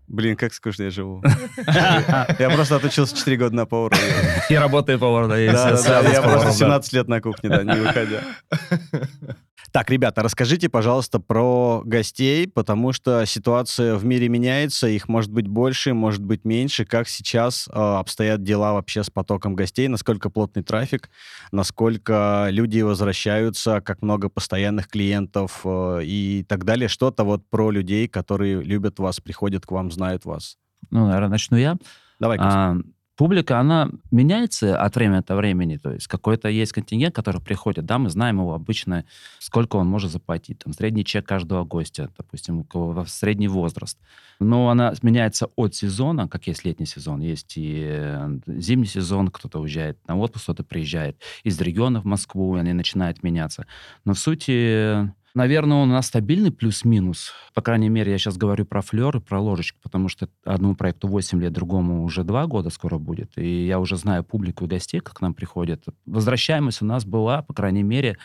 Блин, 0.08 0.36
как 0.36 0.52
скучно 0.52 0.84
я 0.84 0.90
живу. 0.90 1.22
Я 2.38 2.50
просто 2.54 2.76
отучился 2.76 3.16
4 3.16 3.36
года 3.36 3.54
на 3.54 3.66
повара. 3.66 3.96
я 4.50 4.60
работаю 4.60 4.98
поваром, 4.98 5.30
да, 5.30 5.40
и 5.40 5.44
я 5.44 5.52
просто 5.52 6.44
да. 6.44 6.52
17 6.52 6.92
лет 6.92 7.08
на 7.08 7.20
кухне, 7.20 7.48
да, 7.48 7.62
не 7.62 7.80
выходя. 7.80 8.20
Так, 9.72 9.88
ребята, 9.88 10.22
расскажите, 10.22 10.68
пожалуйста, 10.68 11.18
про 11.18 11.82
гостей, 11.86 12.46
потому 12.46 12.92
что 12.92 13.24
ситуация 13.24 13.94
в 13.94 14.04
мире 14.04 14.28
меняется, 14.28 14.86
их 14.86 15.08
может 15.08 15.32
быть 15.32 15.46
больше, 15.46 15.94
может 15.94 16.22
быть 16.22 16.44
меньше. 16.44 16.84
Как 16.84 17.08
сейчас 17.08 17.68
э, 17.68 17.72
обстоят 17.72 18.42
дела 18.42 18.74
вообще 18.74 19.02
с 19.02 19.08
потоком 19.08 19.54
гостей, 19.54 19.88
насколько 19.88 20.28
плотный 20.28 20.62
трафик, 20.62 21.08
насколько 21.52 22.48
люди 22.50 22.80
возвращаются, 22.80 23.80
как 23.80 24.02
много 24.02 24.28
постоянных 24.28 24.88
клиентов 24.88 25.60
э, 25.64 26.00
и 26.04 26.44
так 26.46 26.64
далее. 26.64 26.88
Что-то 26.88 27.24
вот 27.24 27.48
про 27.48 27.70
людей, 27.70 28.08
которые 28.08 28.62
любят 28.62 28.98
вас, 28.98 29.20
приходят 29.20 29.64
к 29.64 29.70
вам, 29.70 29.90
знают 29.92 30.24
вас. 30.24 30.58
Ну, 30.90 31.06
наверное, 31.06 31.28
начну 31.28 31.56
я. 31.56 31.76
Давай. 32.18 32.38
А, 32.40 32.76
публика, 33.16 33.60
она 33.60 33.90
меняется 34.10 34.76
от 34.80 34.96
времени 34.96 35.22
до 35.26 35.36
времени. 35.36 35.76
То 35.76 35.92
есть 35.92 36.06
какой-то 36.06 36.48
есть 36.48 36.72
контингент, 36.72 37.14
который 37.14 37.40
приходит, 37.40 37.84
да, 37.84 37.98
мы 37.98 38.10
знаем 38.10 38.40
его 38.40 38.54
обычно, 38.54 39.04
сколько 39.38 39.76
он 39.76 39.86
может 39.86 40.10
заплатить. 40.10 40.58
Там 40.58 40.72
средний 40.72 41.04
чек 41.04 41.26
каждого 41.26 41.64
гостя, 41.64 42.10
допустим, 42.16 42.60
у 42.60 42.64
кого 42.64 43.04
средний 43.06 43.48
возраст. 43.48 43.98
Но 44.40 44.70
она 44.70 44.92
меняется 45.02 45.48
от 45.56 45.74
сезона, 45.74 46.28
как 46.28 46.46
есть 46.46 46.64
летний 46.64 46.86
сезон, 46.86 47.20
есть 47.20 47.56
и 47.56 47.84
э, 47.86 48.38
зимний 48.46 48.86
сезон, 48.86 49.28
кто-то 49.28 49.60
уезжает 49.60 49.98
на 50.08 50.16
отпуск, 50.16 50.44
кто-то 50.44 50.64
приезжает 50.64 51.16
из 51.44 51.60
региона 51.60 52.00
в 52.00 52.04
Москву, 52.04 52.56
и 52.56 52.60
они 52.60 52.72
начинают 52.72 53.22
меняться. 53.22 53.66
Но 54.04 54.14
в 54.14 54.18
сути 54.18 55.12
Наверное, 55.34 55.78
он 55.78 55.90
у 55.90 55.92
нас 55.92 56.08
стабильный 56.08 56.50
плюс-минус. 56.50 57.32
По 57.54 57.62
крайней 57.62 57.88
мере, 57.88 58.12
я 58.12 58.18
сейчас 58.18 58.36
говорю 58.36 58.66
про 58.66 58.82
флер 58.82 59.16
и 59.16 59.20
про 59.20 59.40
ложечку, 59.40 59.78
потому 59.82 60.08
что 60.08 60.28
одному 60.44 60.74
проекту 60.74 61.08
8 61.08 61.40
лет, 61.40 61.52
другому 61.52 62.04
уже 62.04 62.22
2 62.22 62.46
года 62.46 62.68
скоро 62.68 62.98
будет. 62.98 63.38
И 63.38 63.66
я 63.66 63.80
уже 63.80 63.96
знаю 63.96 64.24
публику 64.24 64.66
и 64.66 64.68
гостей, 64.68 65.00
как 65.00 65.16
к 65.16 65.20
нам 65.22 65.32
приходят. 65.32 65.84
Возвращаемость 66.04 66.82
у 66.82 66.84
нас 66.84 67.06
была, 67.06 67.40
по 67.42 67.54
крайней 67.54 67.82
мере, 67.82 68.18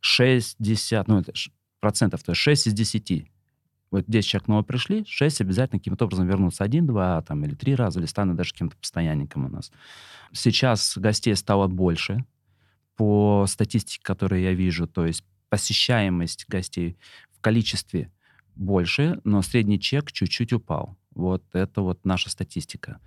60, 0.00 1.08
ну, 1.08 1.20
это 1.20 1.32
процентов, 1.80 2.22
то 2.22 2.32
есть 2.32 2.42
6 2.42 2.66
из 2.68 2.72
10. 2.74 3.26
Вот 3.90 4.04
10 4.06 4.28
человек 4.28 4.48
нового 4.48 4.64
пришли, 4.64 5.06
6 5.08 5.40
обязательно 5.40 5.78
каким-то 5.78 6.04
образом 6.04 6.26
вернутся. 6.26 6.62
Один, 6.62 6.86
два 6.86 7.22
там, 7.22 7.42
или 7.44 7.54
три 7.54 7.74
раза, 7.74 8.00
или 8.00 8.06
станут 8.06 8.36
даже 8.36 8.52
каким-то 8.52 8.76
постоянником 8.76 9.46
у 9.46 9.48
нас. 9.48 9.72
Сейчас 10.32 10.98
гостей 10.98 11.34
стало 11.36 11.68
больше 11.68 12.26
по 12.96 13.46
статистике, 13.48 14.00
которую 14.02 14.42
я 14.42 14.52
вижу. 14.52 14.86
То 14.86 15.06
есть 15.06 15.24
посещаемость 15.48 16.46
гостей 16.48 16.98
в 17.30 17.40
количестве 17.40 18.12
больше, 18.54 19.20
но 19.24 19.42
средний 19.42 19.80
чек 19.80 20.12
чуть-чуть 20.12 20.52
упал. 20.52 20.96
Вот 21.14 21.44
это 21.52 21.82
вот 21.82 22.04
наша 22.04 22.30
статистика. 22.30 23.00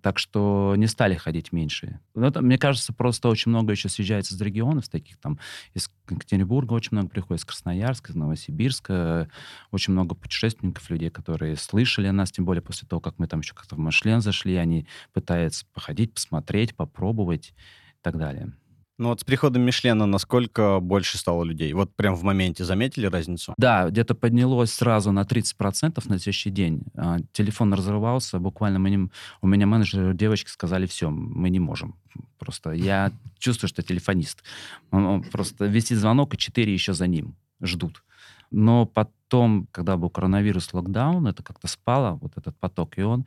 Так 0.00 0.18
что 0.18 0.74
не 0.76 0.86
стали 0.86 1.16
ходить 1.16 1.52
меньше. 1.52 2.00
Но 2.14 2.28
это, 2.28 2.40
мне 2.40 2.56
кажется, 2.56 2.92
просто 2.92 3.28
очень 3.28 3.50
много 3.50 3.72
еще 3.72 3.88
съезжается 3.88 4.34
из 4.34 4.40
регионов, 4.40 4.88
таких 4.88 5.18
там 5.18 5.38
из 5.74 5.90
Екатеринбурга 6.08 6.72
очень 6.72 6.90
много 6.92 7.08
приходит, 7.08 7.40
из 7.40 7.44
Красноярска, 7.44 8.12
из 8.12 8.14
Новосибирска. 8.14 9.28
Очень 9.70 9.92
много 9.92 10.14
путешественников, 10.14 10.88
людей, 10.88 11.10
которые 11.10 11.56
слышали 11.56 12.06
о 12.06 12.12
нас, 12.12 12.30
тем 12.30 12.44
более 12.44 12.62
после 12.62 12.86
того, 12.86 13.00
как 13.00 13.18
мы 13.18 13.26
там 13.26 13.40
еще 13.40 13.54
как-то 13.54 13.74
в 13.74 13.78
Машлен 13.78 14.20
зашли, 14.20 14.54
они 14.54 14.86
пытаются 15.12 15.66
походить, 15.72 16.14
посмотреть, 16.14 16.76
попробовать 16.76 17.48
и 17.48 18.02
так 18.02 18.18
далее. 18.18 18.52
Ну 18.98 19.08
вот 19.08 19.20
с 19.20 19.24
приходом 19.24 19.62
Мишлена 19.62 20.06
насколько 20.06 20.78
больше 20.80 21.18
стало 21.18 21.44
людей? 21.44 21.72
Вот 21.72 21.94
прям 21.96 22.14
в 22.14 22.22
моменте 22.22 22.64
заметили 22.64 23.06
разницу? 23.06 23.54
Да, 23.56 23.88
где-то 23.88 24.14
поднялось 24.14 24.72
сразу 24.72 25.12
на 25.12 25.22
30% 25.22 26.02
на 26.08 26.18
следующий 26.18 26.50
день. 26.50 26.82
А, 26.96 27.18
телефон 27.32 27.72
разрывался, 27.72 28.38
буквально 28.38 28.78
мы 28.78 28.90
не... 28.90 29.08
у 29.40 29.46
меня 29.46 29.66
менеджеры, 29.66 30.14
девочки 30.14 30.50
сказали, 30.50 30.86
все, 30.86 31.10
мы 31.10 31.48
не 31.50 31.58
можем. 31.58 31.96
Просто 32.38 32.72
я 32.72 33.12
чувствую, 33.38 33.68
что 33.68 33.82
телефонист. 33.82 34.42
Он, 34.90 35.22
просто 35.22 35.66
вести 35.66 35.94
звонок, 35.94 36.34
и 36.34 36.38
четыре 36.38 36.72
еще 36.72 36.92
за 36.92 37.06
ним 37.06 37.34
ждут. 37.62 38.02
Но 38.50 38.84
потом, 38.84 39.66
когда 39.72 39.96
был 39.96 40.10
коронавирус, 40.10 40.74
локдаун, 40.74 41.26
это 41.26 41.42
как-то 41.42 41.66
спало, 41.66 42.18
вот 42.20 42.32
этот 42.36 42.56
поток, 42.58 42.98
и 42.98 43.02
он 43.02 43.24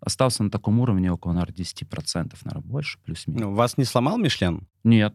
остался 0.00 0.42
на 0.42 0.50
таком 0.50 0.80
уровне 0.80 1.12
около, 1.12 1.32
наверное, 1.32 1.54
10%, 1.54 2.36
наверное, 2.44 2.62
больше, 2.62 2.98
плюс-минус. 3.04 3.42
Ну, 3.42 3.54
вас 3.54 3.76
не 3.76 3.84
сломал 3.84 4.18
Мишлен? 4.18 4.66
Нет, 4.84 5.14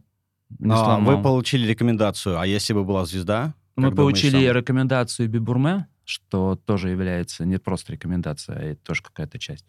не 0.59 0.73
а, 0.73 0.77
сломал. 0.77 1.15
Вы 1.15 1.23
получили 1.23 1.67
рекомендацию, 1.67 2.39
а 2.39 2.45
если 2.45 2.73
бы 2.73 2.83
была 2.83 3.05
звезда? 3.05 3.53
Мы 3.75 3.89
как 3.89 3.97
получили 3.97 4.31
думаешь, 4.31 4.49
сам? 4.49 4.57
рекомендацию 4.57 5.29
Бибурме, 5.29 5.87
что 6.05 6.55
тоже 6.55 6.89
является 6.89 7.45
не 7.45 7.57
просто 7.57 7.93
рекомендация, 7.93 8.55
а 8.55 8.61
это 8.61 8.81
тоже 8.83 9.01
какая-то 9.01 9.39
часть. 9.39 9.65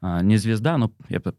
А, 0.00 0.22
не 0.22 0.36
звезда, 0.36 0.78
но 0.78 0.90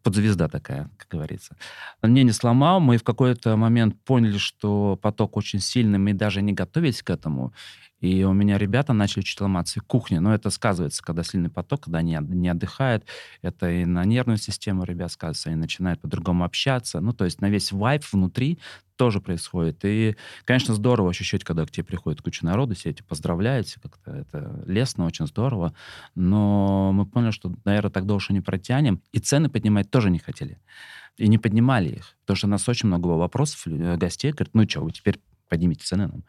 подзвезда 0.03 0.48
такая, 0.48 0.89
как 0.98 1.08
говорится. 1.10 1.55
Мне 2.01 2.24
не 2.24 2.31
сломал. 2.31 2.79
Мы 2.79 2.98
в 2.98 3.03
какой-то 3.03 3.55
момент 3.55 3.96
поняли, 4.03 4.38
что 4.38 5.00
поток 5.01 5.38
очень 5.38 5.60
сильный, 5.60 6.00
мы 6.00 6.13
даже 6.13 6.41
не 6.41 6.53
готовились 6.53 7.01
к 7.01 7.10
этому. 7.10 7.53
И 8.01 8.24
у 8.24 8.34
меня 8.34 8.58
ребята 8.58 8.93
начали 8.93 9.22
чуть 9.22 9.39
ломаться 9.39 9.79
в 9.79 9.84
кухне. 9.84 10.20
Но 10.20 10.34
это 10.34 10.50
сказывается, 10.50 11.03
когда 11.03 11.24
сильный 11.24 11.50
поток, 11.50 11.84
когда 11.86 12.00
они 12.00 12.17
не 12.20 12.50
отдыхают. 12.50 13.05
Это 13.41 13.70
и 13.70 13.86
на 13.86 14.03
нервную 14.03 14.38
систему 14.38 14.84
ребят 14.84 15.12
сказывается. 15.12 15.50
Они 15.50 15.60
начинают 15.60 16.01
по-другому 16.01 16.43
общаться. 16.43 17.00
Ну, 17.00 17.13
то 17.13 17.25
есть 17.25 17.41
на 17.41 17.50
весь 17.50 17.72
вайп 17.72 18.03
внутри 18.12 18.60
тоже 18.98 19.22
происходит. 19.22 19.79
И, 19.84 20.15
конечно, 20.46 20.74
здорово 20.74 21.10
ощущать, 21.12 21.43
когда 21.43 21.65
к 21.65 21.72
тебе 21.72 21.84
приходит 21.84 22.22
куча 22.22 22.46
народу, 22.46 22.75
все 22.75 22.89
эти 22.89 23.01
поздравляют, 23.03 23.67
как-то 23.81 24.12
это 24.12 24.63
лестно, 24.65 25.05
очень 25.05 25.27
здорово. 25.27 25.74
Но 26.15 26.91
мы 26.93 27.05
поняли, 27.05 27.31
что, 27.31 27.53
наверное, 27.65 27.91
так 27.91 28.05
дольше 28.05 28.34
не 28.34 28.41
протянем. 28.41 29.01
И 29.12 29.20
цены 29.20 29.50
поднимать 29.50 29.89
тоже 29.89 30.10
не 30.10 30.20
хотели. 30.20 30.60
И 31.17 31.27
не 31.27 31.38
поднимали 31.38 31.89
их. 31.89 32.15
Потому 32.22 32.38
что 32.38 32.48
у 32.48 32.50
нас 32.50 32.67
очень 32.67 32.88
много 32.88 33.10
было 33.10 33.17
вопросов, 33.17 33.67
э, 33.67 33.98
гостей 33.98 34.31
говорят, 34.31 34.53
ну 34.53 34.67
что, 34.67 34.81
вы 34.81 34.91
теперь 34.91 35.20
поднимите 35.51 35.86
цены 35.86 36.08
нам. 36.08 36.24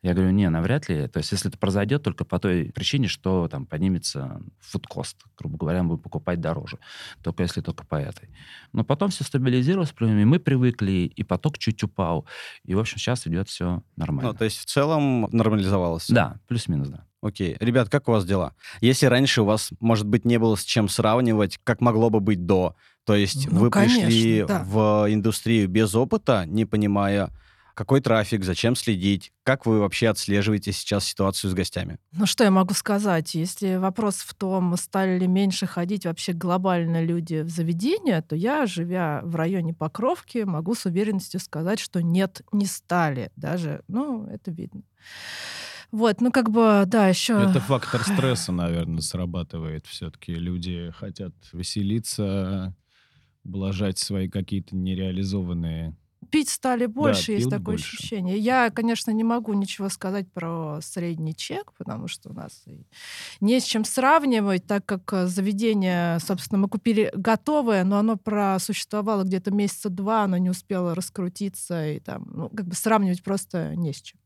Я 0.00 0.14
говорю, 0.14 0.30
не, 0.30 0.48
навряд 0.48 0.88
ли. 0.88 1.06
То 1.06 1.18
есть 1.18 1.30
если 1.30 1.50
это 1.50 1.58
произойдет 1.58 2.02
только 2.02 2.24
по 2.24 2.38
той 2.38 2.72
причине, 2.74 3.06
что 3.06 3.46
там 3.48 3.66
поднимется 3.66 4.40
фудкост, 4.60 5.18
грубо 5.36 5.58
говоря, 5.58 5.82
мы 5.82 5.90
будем 5.90 6.02
покупать 6.02 6.40
дороже. 6.40 6.78
Только 7.22 7.42
если 7.42 7.60
только 7.60 7.84
по 7.84 7.96
этой. 7.96 8.30
Но 8.72 8.82
потом 8.82 9.10
все 9.10 9.24
стабилизировалось, 9.24 9.92
мы 10.00 10.40
привыкли, 10.40 11.12
и 11.14 11.22
поток 11.22 11.58
чуть 11.58 11.82
упал. 11.82 12.26
И, 12.64 12.74
в 12.74 12.78
общем, 12.78 12.96
сейчас 12.96 13.26
идет 13.26 13.50
все 13.50 13.82
нормально. 13.96 14.32
Ну, 14.32 14.38
то 14.38 14.46
есть 14.46 14.58
в 14.58 14.64
целом 14.64 15.28
нормализовалось? 15.32 16.06
Да, 16.08 16.40
плюс-минус, 16.48 16.88
да. 16.88 17.04
Окей. 17.20 17.56
Ребят, 17.60 17.90
как 17.90 18.08
у 18.08 18.12
вас 18.12 18.24
дела? 18.24 18.54
Если 18.80 19.06
раньше 19.06 19.42
у 19.42 19.44
вас, 19.44 19.70
может 19.80 20.06
быть, 20.06 20.24
не 20.24 20.38
было 20.38 20.56
с 20.56 20.64
чем 20.64 20.88
сравнивать, 20.88 21.60
как 21.62 21.82
могло 21.82 22.08
бы 22.10 22.20
быть 22.20 22.46
до, 22.46 22.74
то 23.04 23.14
есть 23.14 23.48
Ну, 23.50 23.60
вы 23.60 23.70
конечно, 23.70 24.06
пришли 24.06 24.44
да. 24.46 24.64
в 24.64 25.06
индустрию 25.08 25.68
без 25.68 25.94
опыта, 25.94 26.44
не 26.46 26.64
понимая, 26.64 27.30
какой 27.74 28.00
трафик, 28.00 28.44
зачем 28.44 28.76
следить, 28.76 29.32
как 29.44 29.66
вы 29.66 29.80
вообще 29.80 30.08
отслеживаете 30.08 30.72
сейчас 30.72 31.04
ситуацию 31.04 31.50
с 31.50 31.54
гостями? 31.54 31.98
Ну 32.12 32.26
что 32.26 32.44
я 32.44 32.50
могу 32.50 32.74
сказать? 32.74 33.34
Если 33.34 33.76
вопрос 33.76 34.16
в 34.16 34.34
том, 34.34 34.76
стали 34.76 35.18
ли 35.18 35.26
меньше 35.26 35.66
ходить 35.66 36.06
вообще 36.06 36.32
глобально 36.32 37.02
люди 37.02 37.42
в 37.42 37.48
заведения, 37.48 38.22
то 38.22 38.36
я, 38.36 38.66
живя 38.66 39.20
в 39.24 39.36
районе 39.36 39.74
Покровки, 39.74 40.38
могу 40.38 40.74
с 40.74 40.86
уверенностью 40.86 41.40
сказать, 41.40 41.80
что 41.80 42.02
нет, 42.02 42.42
не 42.52 42.66
стали. 42.66 43.30
Даже, 43.36 43.82
ну, 43.88 44.26
это 44.26 44.50
видно. 44.50 44.82
Вот, 45.90 46.20
ну 46.22 46.32
как 46.32 46.50
бы, 46.50 46.84
да, 46.86 47.08
еще... 47.08 47.34
Это 47.34 47.60
фактор 47.60 48.02
стресса, 48.02 48.50
наверное, 48.50 49.02
срабатывает. 49.02 49.86
Все-таки 49.86 50.34
люди 50.34 50.90
хотят 50.96 51.34
веселиться, 51.52 52.74
ублажать 53.44 53.98
свои 53.98 54.28
какие-то 54.28 54.74
нереализованные 54.74 55.94
Пить 56.32 56.48
стали 56.48 56.86
больше, 56.86 57.32
есть 57.32 57.42
пьют 57.42 57.50
такое 57.50 57.76
больше. 57.76 57.94
ощущение. 57.94 58.38
Я, 58.38 58.70
конечно, 58.70 59.10
не 59.10 59.22
могу 59.22 59.52
ничего 59.52 59.90
сказать 59.90 60.32
про 60.32 60.78
средний 60.80 61.36
чек, 61.36 61.72
потому 61.76 62.08
что 62.08 62.30
у 62.30 62.32
нас 62.32 62.64
не 63.40 63.60
с 63.60 63.64
чем 63.64 63.84
сравнивать, 63.84 64.66
так 64.66 64.86
как 64.86 65.12
э, 65.12 65.26
заведение, 65.26 66.18
собственно, 66.20 66.58
мы 66.58 66.68
купили 66.68 67.12
готовое, 67.14 67.84
но 67.84 67.98
оно 67.98 68.16
просуществовало 68.16 69.24
где-то 69.24 69.50
месяца 69.50 69.90
два, 69.90 70.22
оно 70.22 70.38
не 70.38 70.48
успело 70.48 70.94
раскрутиться, 70.94 71.86
и 71.86 72.00
там, 72.00 72.26
ну, 72.32 72.48
как 72.48 72.66
бы 72.66 72.74
сравнивать 72.74 73.22
просто 73.22 73.76
не 73.76 73.92
с 73.92 74.00
чем. 74.00 74.18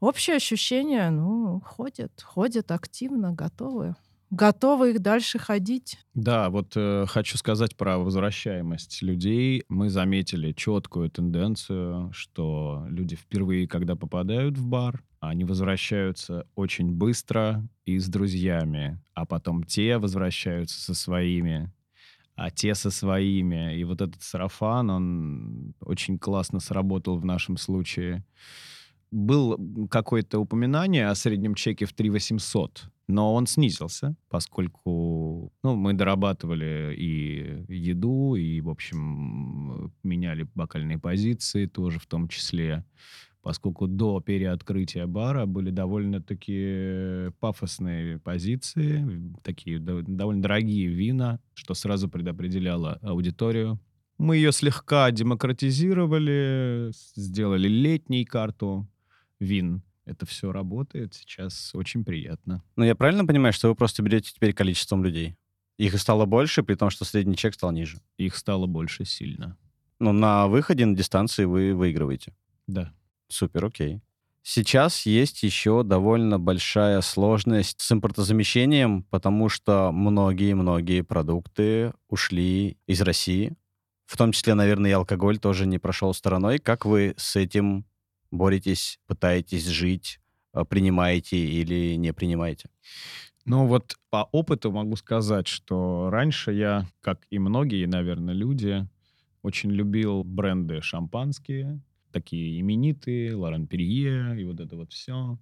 Общее 0.00 0.36
ощущение, 0.36 1.08
ну, 1.08 1.62
ходят, 1.64 2.12
ходят 2.22 2.70
активно, 2.70 3.32
готовы. 3.32 3.96
Готовы 4.30 4.90
их 4.90 5.00
дальше 5.00 5.38
ходить. 5.38 5.98
Да, 6.14 6.50
вот 6.50 6.72
э, 6.74 7.06
хочу 7.06 7.38
сказать 7.38 7.76
про 7.76 7.98
возвращаемость 7.98 9.00
людей. 9.02 9.64
Мы 9.68 9.88
заметили 9.88 10.52
четкую 10.52 11.10
тенденцию, 11.10 12.10
что 12.12 12.84
люди 12.88 13.14
впервые, 13.14 13.68
когда 13.68 13.94
попадают 13.94 14.58
в 14.58 14.66
бар, 14.66 15.04
они 15.20 15.44
возвращаются 15.44 16.46
очень 16.56 16.90
быстро 16.90 17.68
и 17.84 17.98
с 17.98 18.08
друзьями, 18.08 19.00
а 19.14 19.26
потом 19.26 19.62
те 19.62 19.98
возвращаются 19.98 20.80
со 20.80 20.94
своими, 20.94 21.72
а 22.34 22.50
те 22.50 22.74
со 22.74 22.90
своими. 22.90 23.76
И 23.78 23.84
вот 23.84 24.00
этот 24.00 24.22
сарафан, 24.22 24.90
он 24.90 25.74
очень 25.80 26.18
классно 26.18 26.58
сработал 26.58 27.16
в 27.16 27.24
нашем 27.24 27.56
случае. 27.56 28.24
Был 29.10 29.88
какое-то 29.88 30.38
упоминание 30.40 31.08
о 31.08 31.14
среднем 31.14 31.54
чеке 31.54 31.86
в 31.86 31.92
3 31.92 32.10
800, 32.10 32.90
но 33.08 33.34
он 33.34 33.46
снизился, 33.46 34.16
поскольку 34.28 35.52
ну, 35.62 35.76
мы 35.76 35.92
дорабатывали 35.94 36.94
и 36.96 37.64
еду, 37.68 38.34
и, 38.34 38.60
в 38.60 38.68
общем, 38.68 39.92
меняли 40.02 40.48
бокальные 40.54 40.98
позиции 40.98 41.66
тоже 41.66 42.00
в 42.00 42.06
том 42.06 42.28
числе, 42.28 42.84
поскольку 43.42 43.86
до 43.86 44.20
переоткрытия 44.20 45.06
бара 45.06 45.46
были 45.46 45.70
довольно-таки 45.70 47.30
пафосные 47.38 48.18
позиции, 48.18 49.32
такие 49.44 49.78
дов- 49.78 50.02
довольно 50.02 50.42
дорогие 50.42 50.88
вина, 50.88 51.38
что 51.54 51.74
сразу 51.74 52.08
предопределяло 52.08 52.98
аудиторию. 53.02 53.78
Мы 54.18 54.36
ее 54.36 54.50
слегка 54.50 55.10
демократизировали, 55.12 56.90
сделали 57.14 57.68
летней 57.68 58.24
карту 58.24 58.88
вин. 59.40 59.82
Это 60.04 60.24
все 60.24 60.52
работает 60.52 61.14
сейчас 61.14 61.74
очень 61.74 62.04
приятно. 62.04 62.62
Ну, 62.76 62.84
я 62.84 62.94
правильно 62.94 63.26
понимаю, 63.26 63.52
что 63.52 63.68
вы 63.68 63.74
просто 63.74 64.02
берете 64.02 64.32
теперь 64.32 64.52
количеством 64.52 65.04
людей? 65.04 65.36
Их 65.78 65.98
стало 66.00 66.24
больше, 66.24 66.62
при 66.62 66.74
том, 66.74 66.90
что 66.90 67.04
средний 67.04 67.36
чек 67.36 67.54
стал 67.54 67.72
ниже. 67.72 68.00
Их 68.16 68.36
стало 68.36 68.66
больше 68.66 69.04
сильно. 69.04 69.58
Но 69.98 70.12
на 70.12 70.46
выходе 70.46 70.86
на 70.86 70.96
дистанции 70.96 71.44
вы 71.44 71.74
выигрываете. 71.74 72.34
Да. 72.66 72.92
Супер, 73.28 73.64
окей. 73.64 74.00
Сейчас 74.42 75.06
есть 75.06 75.42
еще 75.42 75.82
довольно 75.82 76.38
большая 76.38 77.00
сложность 77.00 77.80
с 77.80 77.90
импортозамещением, 77.90 79.02
потому 79.02 79.48
что 79.48 79.90
многие-многие 79.90 81.02
продукты 81.02 81.92
ушли 82.08 82.78
из 82.86 83.00
России. 83.00 83.56
В 84.06 84.16
том 84.16 84.30
числе, 84.30 84.54
наверное, 84.54 84.90
и 84.90 84.94
алкоголь 84.94 85.38
тоже 85.38 85.66
не 85.66 85.78
прошел 85.78 86.14
стороной. 86.14 86.60
Как 86.60 86.86
вы 86.86 87.14
с 87.16 87.34
этим 87.34 87.86
боретесь, 88.36 89.00
пытаетесь 89.06 89.66
жить, 89.66 90.20
э, 90.54 90.64
принимаете 90.64 91.36
или 91.36 91.96
не 91.96 92.12
принимаете? 92.12 92.68
Ну 93.44 93.66
вот 93.66 93.96
по 94.10 94.28
опыту 94.32 94.72
могу 94.72 94.96
сказать, 94.96 95.46
что 95.46 96.10
раньше 96.10 96.52
я, 96.52 96.86
как 97.00 97.26
и 97.30 97.38
многие, 97.38 97.86
наверное, 97.86 98.34
люди, 98.34 98.88
очень 99.42 99.70
любил 99.70 100.24
бренды 100.24 100.80
шампанские, 100.82 101.80
такие 102.10 102.60
именитые, 102.60 103.34
Лорен 103.36 103.66
Перье 103.66 104.40
и 104.40 104.44
вот 104.44 104.58
это 104.58 104.76
вот 104.76 104.92
все. 104.92 105.38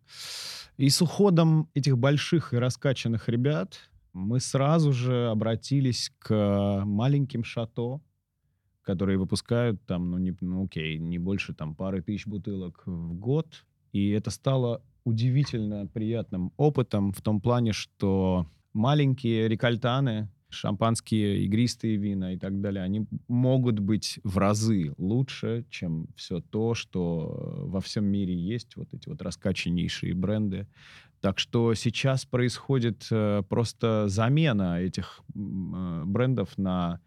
И 0.77 0.89
с 0.89 1.01
уходом 1.01 1.71
этих 1.75 1.97
больших 1.97 2.53
и 2.53 2.59
раскачанных 2.59 3.29
ребят 3.29 3.79
мы 4.13 4.41
сразу 4.41 4.93
же 4.93 5.29
обратились 5.29 6.13
к 6.19 6.83
маленьким 6.85 7.45
шато, 7.45 8.01
которые 8.85 9.19
выпускают 9.19 9.85
там, 9.87 10.11
ну, 10.11 10.19
не, 10.19 10.37
ну 10.41 10.65
окей, 10.65 10.99
не 10.99 11.19
больше 11.19 11.55
там 11.55 11.75
пары 11.75 12.03
тысяч 12.03 12.27
бутылок 12.27 12.83
в 12.87 13.15
год. 13.15 13.65
И 13.93 14.11
это 14.11 14.31
стало 14.31 14.83
удивительно 15.05 15.87
приятным 15.87 16.53
опытом 16.57 17.13
в 17.13 17.21
том 17.21 17.41
плане, 17.41 17.73
что 17.73 18.47
маленькие 18.73 19.49
рекальтаны, 19.49 20.29
шампанские, 20.51 21.43
игристые 21.45 21.97
вина 21.97 22.33
и 22.33 22.39
так 22.39 22.61
далее, 22.61 22.83
они 22.83 23.07
могут 23.29 23.81
быть 23.81 24.21
в 24.23 24.39
разы 24.39 24.95
лучше, 24.99 25.67
чем 25.71 26.07
все 26.17 26.41
то, 26.41 26.75
что 26.75 27.65
во 27.67 27.81
всем 27.81 28.05
мире 28.05 28.35
есть, 28.35 28.77
вот 28.77 28.93
эти 28.93 29.09
вот 29.09 29.21
раскачаннейшие 29.21 30.15
бренды. 30.15 30.67
Так 31.21 31.39
что 31.39 31.75
сейчас 31.75 32.25
происходит 32.27 33.07
э, 33.11 33.43
просто 33.49 34.09
замена 34.09 34.81
этих 34.81 35.23
э, 35.35 36.03
брендов 36.05 36.57
на 36.59 37.01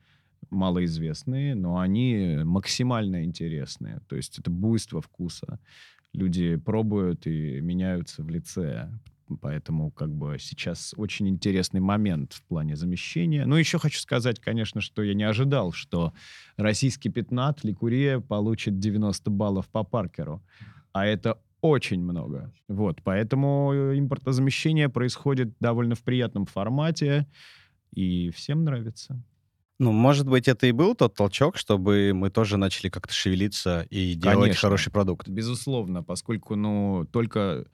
малоизвестные, 0.49 1.55
но 1.55 1.79
они 1.79 2.39
максимально 2.43 3.23
интересные. 3.23 3.99
То 4.07 4.15
есть 4.15 4.39
это 4.39 4.49
буйство 4.49 5.01
вкуса. 5.01 5.59
Люди 6.13 6.55
пробуют 6.55 7.27
и 7.27 7.59
меняются 7.61 8.23
в 8.23 8.29
лице. 8.29 8.89
Поэтому 9.41 9.91
как 9.91 10.09
бы 10.09 10.37
сейчас 10.39 10.93
очень 10.95 11.27
интересный 11.27 11.81
момент 11.81 12.31
в 12.31 12.43
плане 12.43 12.77
замещения. 12.77 13.45
Ну, 13.45 13.55
еще 13.57 13.77
хочу 13.77 13.99
сказать, 13.99 14.39
конечно, 14.39 14.79
что 14.79 15.03
я 15.03 15.13
не 15.13 15.25
ожидал, 15.25 15.73
что 15.73 16.13
российский 16.55 17.09
пятнат 17.09 17.63
Ликурия 17.65 18.19
получит 18.21 18.79
90 18.79 19.29
баллов 19.29 19.67
по 19.67 19.83
Паркеру. 19.83 20.41
А 20.93 21.05
это 21.05 21.37
очень 21.59 22.01
много. 22.01 22.53
Вот, 22.69 23.01
поэтому 23.03 23.73
импортозамещение 23.73 24.87
происходит 24.87 25.53
довольно 25.59 25.95
в 25.95 26.03
приятном 26.03 26.45
формате, 26.45 27.27
и 27.93 28.29
всем 28.29 28.63
нравится. 28.63 29.21
Ну, 29.79 29.91
может 29.91 30.27
быть, 30.27 30.47
это 30.47 30.65
и 30.65 30.71
был 30.71 30.95
тот 30.95 31.13
толчок, 31.13 31.57
чтобы 31.57 32.11
мы 32.13 32.31
тоже 32.31 32.57
начали 32.57 32.89
как-то 32.89 33.13
шевелиться 33.13 33.85
и 33.91 34.15
делать 34.15 34.39
Конечно. 34.39 34.61
хороший 34.61 34.91
продукт. 34.91 35.27
Безусловно, 35.27 36.01
поскольку, 36.01 36.55
ну, 36.55 37.07
только 37.11 37.65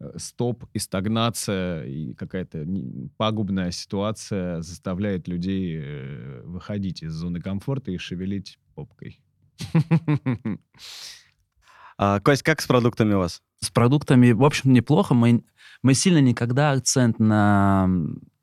э, 0.00 0.12
стоп 0.16 0.64
и 0.72 0.80
стагнация 0.80 1.84
и 1.84 2.12
какая-то 2.14 2.66
пагубная 3.16 3.70
ситуация 3.70 4.62
заставляет 4.62 5.28
людей 5.28 5.78
э, 5.80 6.42
выходить 6.44 7.04
из 7.04 7.12
зоны 7.12 7.40
комфорта 7.40 7.92
и 7.92 7.98
шевелить 7.98 8.58
попкой. 8.74 9.20
А, 11.96 12.18
Кость, 12.18 12.42
как 12.42 12.60
с 12.60 12.66
продуктами 12.66 13.14
у 13.14 13.18
вас? 13.18 13.40
С 13.60 13.70
продуктами, 13.70 14.32
в 14.32 14.42
общем, 14.42 14.72
неплохо. 14.72 15.14
Мы, 15.14 15.44
мы 15.80 15.94
сильно 15.94 16.18
никогда 16.18 16.72
акцент 16.72 17.20
на 17.20 17.88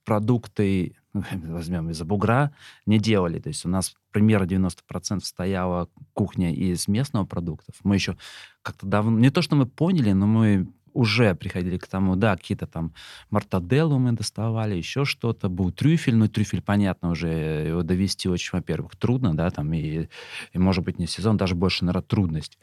продукты, 0.06 0.96
возьмем 1.34 1.90
из-за 1.90 2.06
бугра, 2.06 2.52
не 2.86 3.00
делали. 3.00 3.40
То 3.40 3.50
есть 3.50 3.66
у 3.66 3.70
нас 3.70 3.94
примерно 4.12 4.46
90% 4.46 5.22
стояла 5.22 5.90
кухня 6.14 6.54
из 6.54 6.88
местного 6.88 7.26
продуктов. 7.26 7.76
Мы 7.84 7.96
еще 7.96 8.18
как-то 8.62 8.86
давно... 8.86 9.20
Не 9.20 9.30
то, 9.30 9.42
что 9.42 9.56
мы 9.56 9.66
поняли, 9.66 10.12
но 10.12 10.28
мы 10.28 10.68
уже 10.94 11.36
приходили 11.36 11.78
к 11.78 11.88
тому, 11.88 12.16
да, 12.16 12.36
какие-то 12.36 12.68
там 12.68 12.94
мартаделлу 13.30 13.98
мы 13.98 14.12
доставали, 14.12 14.76
еще 14.76 15.06
что-то. 15.06 15.50
Был 15.50 15.72
трюфель, 15.72 16.16
но 16.16 16.28
трюфель, 16.28 16.62
понятно, 16.62 17.12
уже 17.12 17.30
его 17.30 17.84
довести 17.84 18.30
очень, 18.30 18.50
во-первых, 18.54 18.96
трудно, 18.96 19.36
да, 19.36 19.50
там, 19.50 19.72
и, 19.74 20.08
и, 20.54 20.60
может 20.60 20.84
быть, 20.84 21.00
не 21.00 21.08
сезон, 21.08 21.38
даже 21.38 21.56
больше, 21.56 21.86
наверное, 21.86 22.06
трудность. 22.06 22.58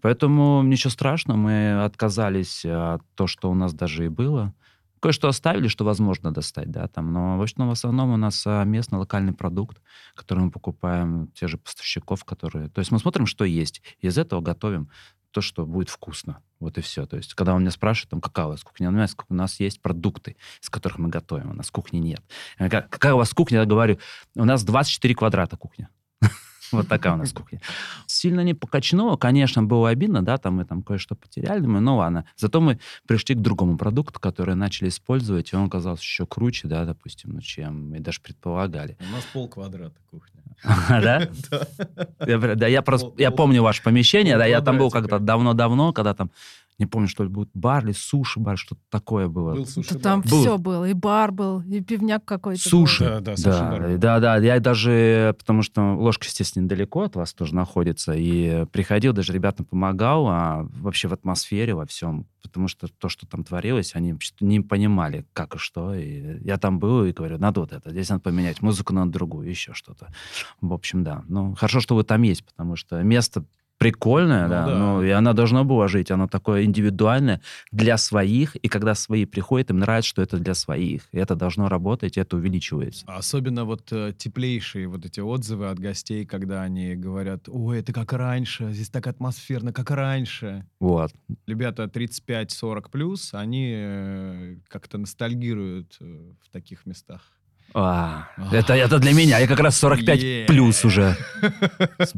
Поэтому 0.00 0.62
ничего 0.62 0.90
страшного, 0.90 1.36
мы 1.36 1.84
отказались 1.84 2.64
от 2.64 3.02
того, 3.14 3.26
что 3.26 3.50
у 3.50 3.54
нас 3.54 3.72
даже 3.74 4.06
и 4.06 4.08
было. 4.08 4.54
Кое-что 5.00 5.28
оставили, 5.28 5.68
что 5.68 5.84
возможно 5.84 6.32
достать, 6.32 6.70
да, 6.70 6.88
там, 6.88 7.12
но 7.12 7.38
в 7.38 7.42
основном, 7.42 7.74
в 7.74 7.78
основном 7.78 8.10
у 8.12 8.16
нас 8.16 8.44
а, 8.46 8.64
местный 8.64 8.98
локальный 8.98 9.32
продукт, 9.32 9.80
который 10.14 10.40
мы 10.44 10.50
покупаем, 10.50 11.28
те 11.34 11.46
же 11.48 11.58
поставщиков, 11.58 12.24
которые... 12.24 12.68
То 12.68 12.80
есть 12.80 12.90
мы 12.90 12.98
смотрим, 12.98 13.26
что 13.26 13.44
есть, 13.44 13.82
и 14.00 14.08
из 14.08 14.18
этого 14.18 14.40
готовим 14.40 14.90
то, 15.30 15.40
что 15.40 15.66
будет 15.66 15.90
вкусно. 15.90 16.42
Вот 16.58 16.78
и 16.78 16.80
все. 16.80 17.06
То 17.06 17.16
есть, 17.16 17.34
когда 17.34 17.54
он 17.54 17.60
меня 17.60 17.70
спрашивает, 17.70 18.10
там, 18.10 18.20
какая 18.20 18.46
у 18.46 18.48
вас 18.48 18.62
кухня, 18.62 18.88
у 18.88 18.92
нас, 18.92 19.14
у 19.28 19.34
нас 19.34 19.60
есть 19.60 19.80
продукты, 19.82 20.36
из 20.62 20.70
которых 20.70 20.98
мы 20.98 21.08
готовим, 21.10 21.50
у 21.50 21.54
нас 21.54 21.70
кухни 21.70 21.98
нет. 21.98 22.22
Говорю, 22.58 22.70
«Как- 22.70 22.90
Какая 22.90 23.14
у 23.14 23.18
вас 23.18 23.32
кухня? 23.32 23.58
Я 23.60 23.64
говорю, 23.66 23.98
у 24.34 24.44
нас 24.44 24.64
24 24.64 25.14
квадрата 25.14 25.56
кухня. 25.56 25.90
Вот 26.72 26.88
такая 26.88 27.14
у 27.14 27.16
нас 27.16 27.32
кухня. 27.34 27.60
Сильно 28.06 28.40
не 28.40 28.54
покачнуло, 28.54 29.16
конечно, 29.16 29.62
было 29.62 29.90
обидно, 29.90 30.22
да, 30.22 30.38
там 30.38 30.56
мы 30.56 30.64
там 30.64 30.82
кое-что 30.82 31.14
потеряли, 31.14 31.60
думаю, 31.60 31.82
ну 31.82 31.96
ладно. 31.96 32.24
Зато 32.36 32.60
мы 32.60 32.78
пришли 33.06 33.34
к 33.34 33.38
другому 33.38 33.76
продукту, 33.76 34.20
который 34.20 34.54
начали 34.54 34.88
использовать, 34.88 35.52
и 35.52 35.56
он 35.56 35.66
оказался 35.66 36.02
еще 36.02 36.26
круче, 36.26 36.68
да, 36.68 36.84
допустим, 36.84 37.30
ну, 37.34 37.40
чем 37.40 37.90
мы 37.90 38.00
даже 38.00 38.20
предполагали. 38.20 38.96
У 39.00 39.12
нас 39.12 39.24
пол 39.32 39.48
квадрата 39.48 39.96
кухня. 40.10 40.42
Да? 40.88 41.28
Да, 42.18 42.66
я 42.66 42.82
просто, 42.82 43.12
я 43.18 43.30
помню 43.30 43.62
ваше 43.62 43.82
помещение, 43.82 44.36
да, 44.36 44.46
я 44.46 44.60
там 44.60 44.78
был 44.78 44.90
когда-то 44.90 45.18
давно-давно, 45.20 45.92
когда 45.92 46.14
там, 46.14 46.30
не 46.78 46.86
помню, 46.86 47.08
что 47.08 47.24
ли, 47.24 47.28
будет 47.28 47.50
бар 47.54 47.84
или 47.84 47.92
суши-бар, 47.92 48.56
что-то 48.56 48.80
такое 48.88 49.26
было. 49.28 49.64
Там 50.00 50.20
Был. 50.20 50.40
все 50.40 50.58
было. 50.58 50.88
И 50.88 50.92
бар 50.92 51.32
был, 51.32 51.60
и 51.60 51.80
пивняк 51.80 52.24
какой-то 52.24 52.62
был. 52.64 52.70
Суши. 52.70 53.20
Да, 53.20 53.34
да, 53.36 53.78
Да, 53.96 53.96
да, 53.98 54.20
да, 54.20 54.36
я 54.36 54.60
даже, 54.60 55.34
потому 55.38 55.62
что 55.62 55.96
ложка, 55.96 56.26
естественно, 56.26 56.64
недалеко 56.64 57.02
от 57.02 57.16
вас 57.16 57.34
тоже 57.34 57.54
находится, 57.54 58.12
и 58.16 58.64
приходил, 58.66 59.12
даже 59.12 59.32
ребятам 59.32 59.66
помогал, 59.66 60.28
а 60.28 60.68
вообще 60.80 61.08
в 61.08 61.12
атмосфере, 61.12 61.74
во 61.74 61.86
всем, 61.86 62.26
потому 62.42 62.68
что 62.68 62.88
то, 62.88 63.08
что 63.08 63.26
там 63.26 63.44
творилось, 63.44 63.94
они 63.94 64.16
не 64.40 64.60
понимали, 64.60 65.26
как 65.32 65.56
и 65.56 65.58
что, 65.58 65.94
и 65.94 66.42
я 66.44 66.58
там 66.58 66.78
был 66.78 67.04
и 67.04 67.12
говорю, 67.12 67.38
надо 67.38 67.60
вот 67.60 67.72
это, 67.72 67.90
здесь 67.90 68.08
надо 68.08 68.22
поменять 68.22 68.62
музыку 68.62 68.92
на 68.92 69.10
другую, 69.10 69.48
еще 69.48 69.74
что-то. 69.74 70.08
В 70.60 70.72
общем, 70.72 71.04
да. 71.04 71.24
Ну, 71.28 71.54
хорошо, 71.54 71.80
что 71.80 71.94
вы 71.94 72.04
там 72.04 72.22
есть, 72.22 72.44
потому 72.44 72.76
что 72.76 73.02
место 73.02 73.44
прикольное, 73.78 74.44
Ну 74.44 74.48
да, 74.50 74.66
да. 74.66 74.74
ну, 74.76 75.02
и 75.02 75.10
оно 75.10 75.32
должно 75.32 75.64
было 75.64 75.88
жить, 75.88 76.10
оно 76.10 76.26
такое 76.26 76.64
индивидуальное 76.64 77.40
для 77.70 77.96
своих, 77.96 78.56
и 78.56 78.68
когда 78.68 78.94
свои 78.94 79.24
приходят, 79.24 79.70
им 79.70 79.78
нравится, 79.78 80.10
что 80.10 80.22
это 80.22 80.36
для 80.36 80.54
своих, 80.54 81.02
и 81.12 81.18
это 81.18 81.34
должно 81.36 81.68
работать, 81.68 82.16
и 82.16 82.20
это 82.20 82.36
увеличивается. 82.36 83.04
Особенно 83.06 83.64
вот 83.64 83.92
э, 83.92 84.12
теплейшие 84.16 84.88
вот 84.88 85.04
эти 85.06 85.20
отзывы 85.20 85.68
от 85.68 85.78
гостей, 85.78 86.26
когда 86.26 86.62
они 86.62 86.96
говорят, 86.96 87.48
ой, 87.48 87.78
это 87.78 87.92
как 87.92 88.12
раньше, 88.12 88.72
здесь 88.72 88.90
так 88.90 89.06
атмосферно, 89.06 89.72
как 89.72 89.90
раньше. 89.90 90.66
Вот. 90.80 91.12
Ребята 91.46 91.84
35-40 91.84 92.90
плюс, 92.90 93.32
они 93.32 93.72
э, 93.74 94.56
как-то 94.68 94.98
ностальгируют 94.98 95.96
э, 96.00 96.32
в 96.42 96.50
таких 96.50 96.84
местах. 96.84 97.37
А, 97.74 98.28
это, 98.52 98.74
это 98.74 98.98
для 98.98 99.12
меня. 99.12 99.38
Я 99.38 99.46
как 99.46 99.60
раз 99.60 99.76
45 99.78 100.22
Е. 100.22 100.44
плюс 100.46 100.84
уже 100.84 101.16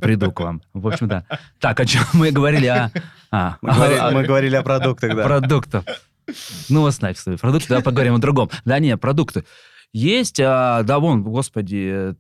приду 0.01 0.31
к 0.33 0.41
вам. 0.41 0.63
В 0.73 0.87
общем, 0.89 1.09
да. 1.09 1.25
Так, 1.59 1.81
о 1.81 1.87
чем 1.87 2.03
мы 2.13 2.31
говорили? 2.31 2.67
А, 2.67 2.91
а, 3.31 3.57
Мы 3.61 3.73
говорили, 3.73 3.99
а, 3.99 4.11
мы 4.11 4.23
говорили 4.25 4.57
о 4.57 4.63
продуктах, 4.63 5.17
да. 5.17 5.25
продуктов. 5.25 5.85
Ну, 6.69 6.87
оставь 6.87 7.19
свои 7.19 7.37
продукты, 7.37 7.69
давай 7.69 7.83
поговорим 7.83 8.15
о 8.15 8.19
другом. 8.19 8.51
Да 8.65 8.79
не, 8.79 8.97
продукты. 8.97 9.45
Есть, 9.93 10.41
а, 10.41 10.83
да 10.85 11.01
вон, 11.01 11.23
господи, 11.25 12.15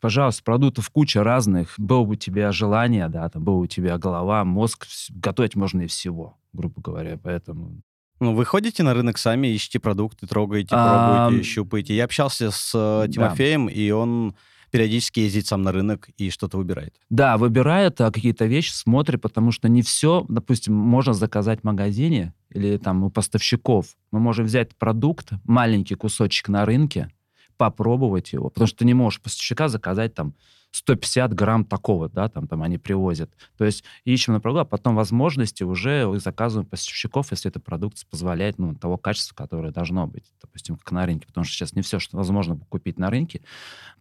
пожалуйста, 0.00 0.42
продуктов 0.44 0.88
куча 0.90 1.24
разных. 1.24 1.74
Было 1.78 2.04
бы 2.04 2.12
у 2.12 2.16
тебя 2.16 2.52
желание, 2.52 3.08
да, 3.08 3.28
там 3.28 3.42
было 3.42 3.56
у 3.56 3.66
тебя 3.66 3.98
голова, 3.98 4.44
мозг, 4.44 4.86
готовить 5.10 5.56
можно 5.56 5.82
и 5.82 5.86
всего, 5.86 6.38
грубо 6.52 6.80
говоря, 6.80 7.18
поэтому... 7.20 7.80
Ну, 8.20 8.34
вы 8.34 8.44
ходите 8.44 8.82
на 8.82 8.94
рынок 8.94 9.18
сами, 9.18 9.48
ищете 9.48 9.78
продукты, 9.78 10.26
трогаете, 10.26 10.70
пробуете, 10.70 11.42
щупаете. 11.42 11.94
Я 11.94 12.04
общался 12.04 12.50
с 12.50 12.72
э. 12.74 13.08
Тимофеем, 13.12 13.68
и 13.68 13.90
он 13.90 14.34
периодически 14.70 15.20
ездит 15.20 15.46
сам 15.46 15.62
на 15.62 15.72
рынок 15.72 16.08
и 16.16 16.30
что-то 16.30 16.58
выбирает. 16.58 16.94
Да, 17.08 17.36
выбирает 17.36 18.00
а, 18.00 18.10
какие-то 18.10 18.46
вещи, 18.46 18.72
смотрит, 18.72 19.20
потому 19.20 19.52
что 19.52 19.68
не 19.68 19.82
все, 19.82 20.24
допустим, 20.28 20.74
можно 20.74 21.12
заказать 21.14 21.60
в 21.60 21.64
магазине 21.64 22.34
или 22.50 22.76
там 22.76 23.04
у 23.04 23.10
поставщиков. 23.10 23.86
Мы 24.10 24.20
можем 24.20 24.46
взять 24.46 24.76
продукт, 24.76 25.30
маленький 25.44 25.94
кусочек 25.94 26.48
на 26.48 26.66
рынке, 26.66 27.10
попробовать 27.56 28.32
его. 28.32 28.50
Потому 28.50 28.66
что 28.66 28.78
ты 28.78 28.84
не 28.84 28.94
можешь 28.94 29.20
поставщика 29.20 29.68
заказать 29.68 30.14
там 30.14 30.34
150 30.72 31.32
грамм 31.32 31.64
такого, 31.64 32.08
да, 32.08 32.28
там, 32.28 32.46
там 32.46 32.62
они 32.62 32.76
привозят. 32.76 33.30
То 33.56 33.64
есть 33.64 33.84
ищем 34.04 34.34
на 34.34 34.40
продукт, 34.40 34.62
а 34.62 34.64
потом 34.64 34.94
возможности 34.94 35.62
уже 35.62 36.18
заказываем 36.18 36.68
поставщиков, 36.68 37.30
если 37.30 37.50
эта 37.50 37.60
продукция 37.60 38.06
позволяет, 38.10 38.58
ну, 38.58 38.74
того 38.74 38.98
качества, 38.98 39.34
которое 39.34 39.72
должно 39.72 40.06
быть, 40.06 40.24
допустим, 40.42 40.76
как 40.76 40.92
на 40.92 41.06
рынке, 41.06 41.26
потому 41.26 41.44
что 41.44 41.54
сейчас 41.54 41.74
не 41.74 41.82
все, 41.82 41.98
что 41.98 42.16
возможно 42.16 42.58
купить 42.68 42.98
на 42.98 43.08
рынке. 43.10 43.40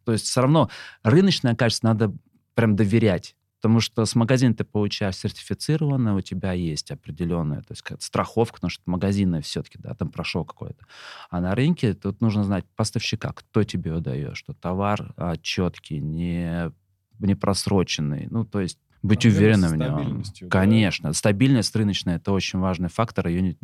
То 0.04 0.12
есть 0.12 0.26
все 0.26 0.42
равно 0.42 0.70
рыночное 1.04 1.56
качество 1.56 1.88
надо 1.88 2.14
прям 2.56 2.76
доверять. 2.76 3.36
Потому 3.62 3.80
что 3.80 4.06
с 4.06 4.16
магазина 4.16 4.54
ты 4.54 4.64
получаешь 4.64 5.16
сертифицированное, 5.18 6.14
у 6.14 6.22
тебя 6.22 6.54
есть 6.54 6.92
определенная, 6.92 7.62
то 7.62 7.72
есть 7.72 7.84
страховка, 8.00 8.56
потому 8.56 8.70
что 8.70 8.84
магазинная 8.86 9.42
все-таки, 9.42 9.80
да, 9.80 9.96
там 9.96 10.12
прошел 10.12 10.46
какой-то. 10.46 10.86
А 11.30 11.42
на 11.42 11.56
рынке 11.56 11.94
тут 11.94 12.22
нужно 12.22 12.44
знать 12.44 12.66
поставщика, 12.76 13.32
кто 13.34 13.64
тебе 13.64 13.92
его 13.92 14.02
дает, 14.02 14.38
что 14.38 14.54
товар 14.54 15.14
а, 15.18 15.38
четкий, 15.38 16.00
не, 16.00 16.72
не 17.20 17.36
просроченный. 17.36 18.28
Ну, 18.30 18.46
то 18.46 18.60
есть 18.60 18.78
быть 19.02 19.22
Проблема 19.22 19.40
уверенным 19.40 19.72
в 19.72 19.78
нем. 19.78 20.50
Конечно. 20.50 21.10
Да. 21.10 21.14
Стабильность 21.14 21.76
рыночная— 21.76 22.16
это 22.18 22.32
очень 22.32 22.60
важный 22.60 22.90
фактор, 22.90 23.28
ее 23.28 23.42
не, 23.42 23.58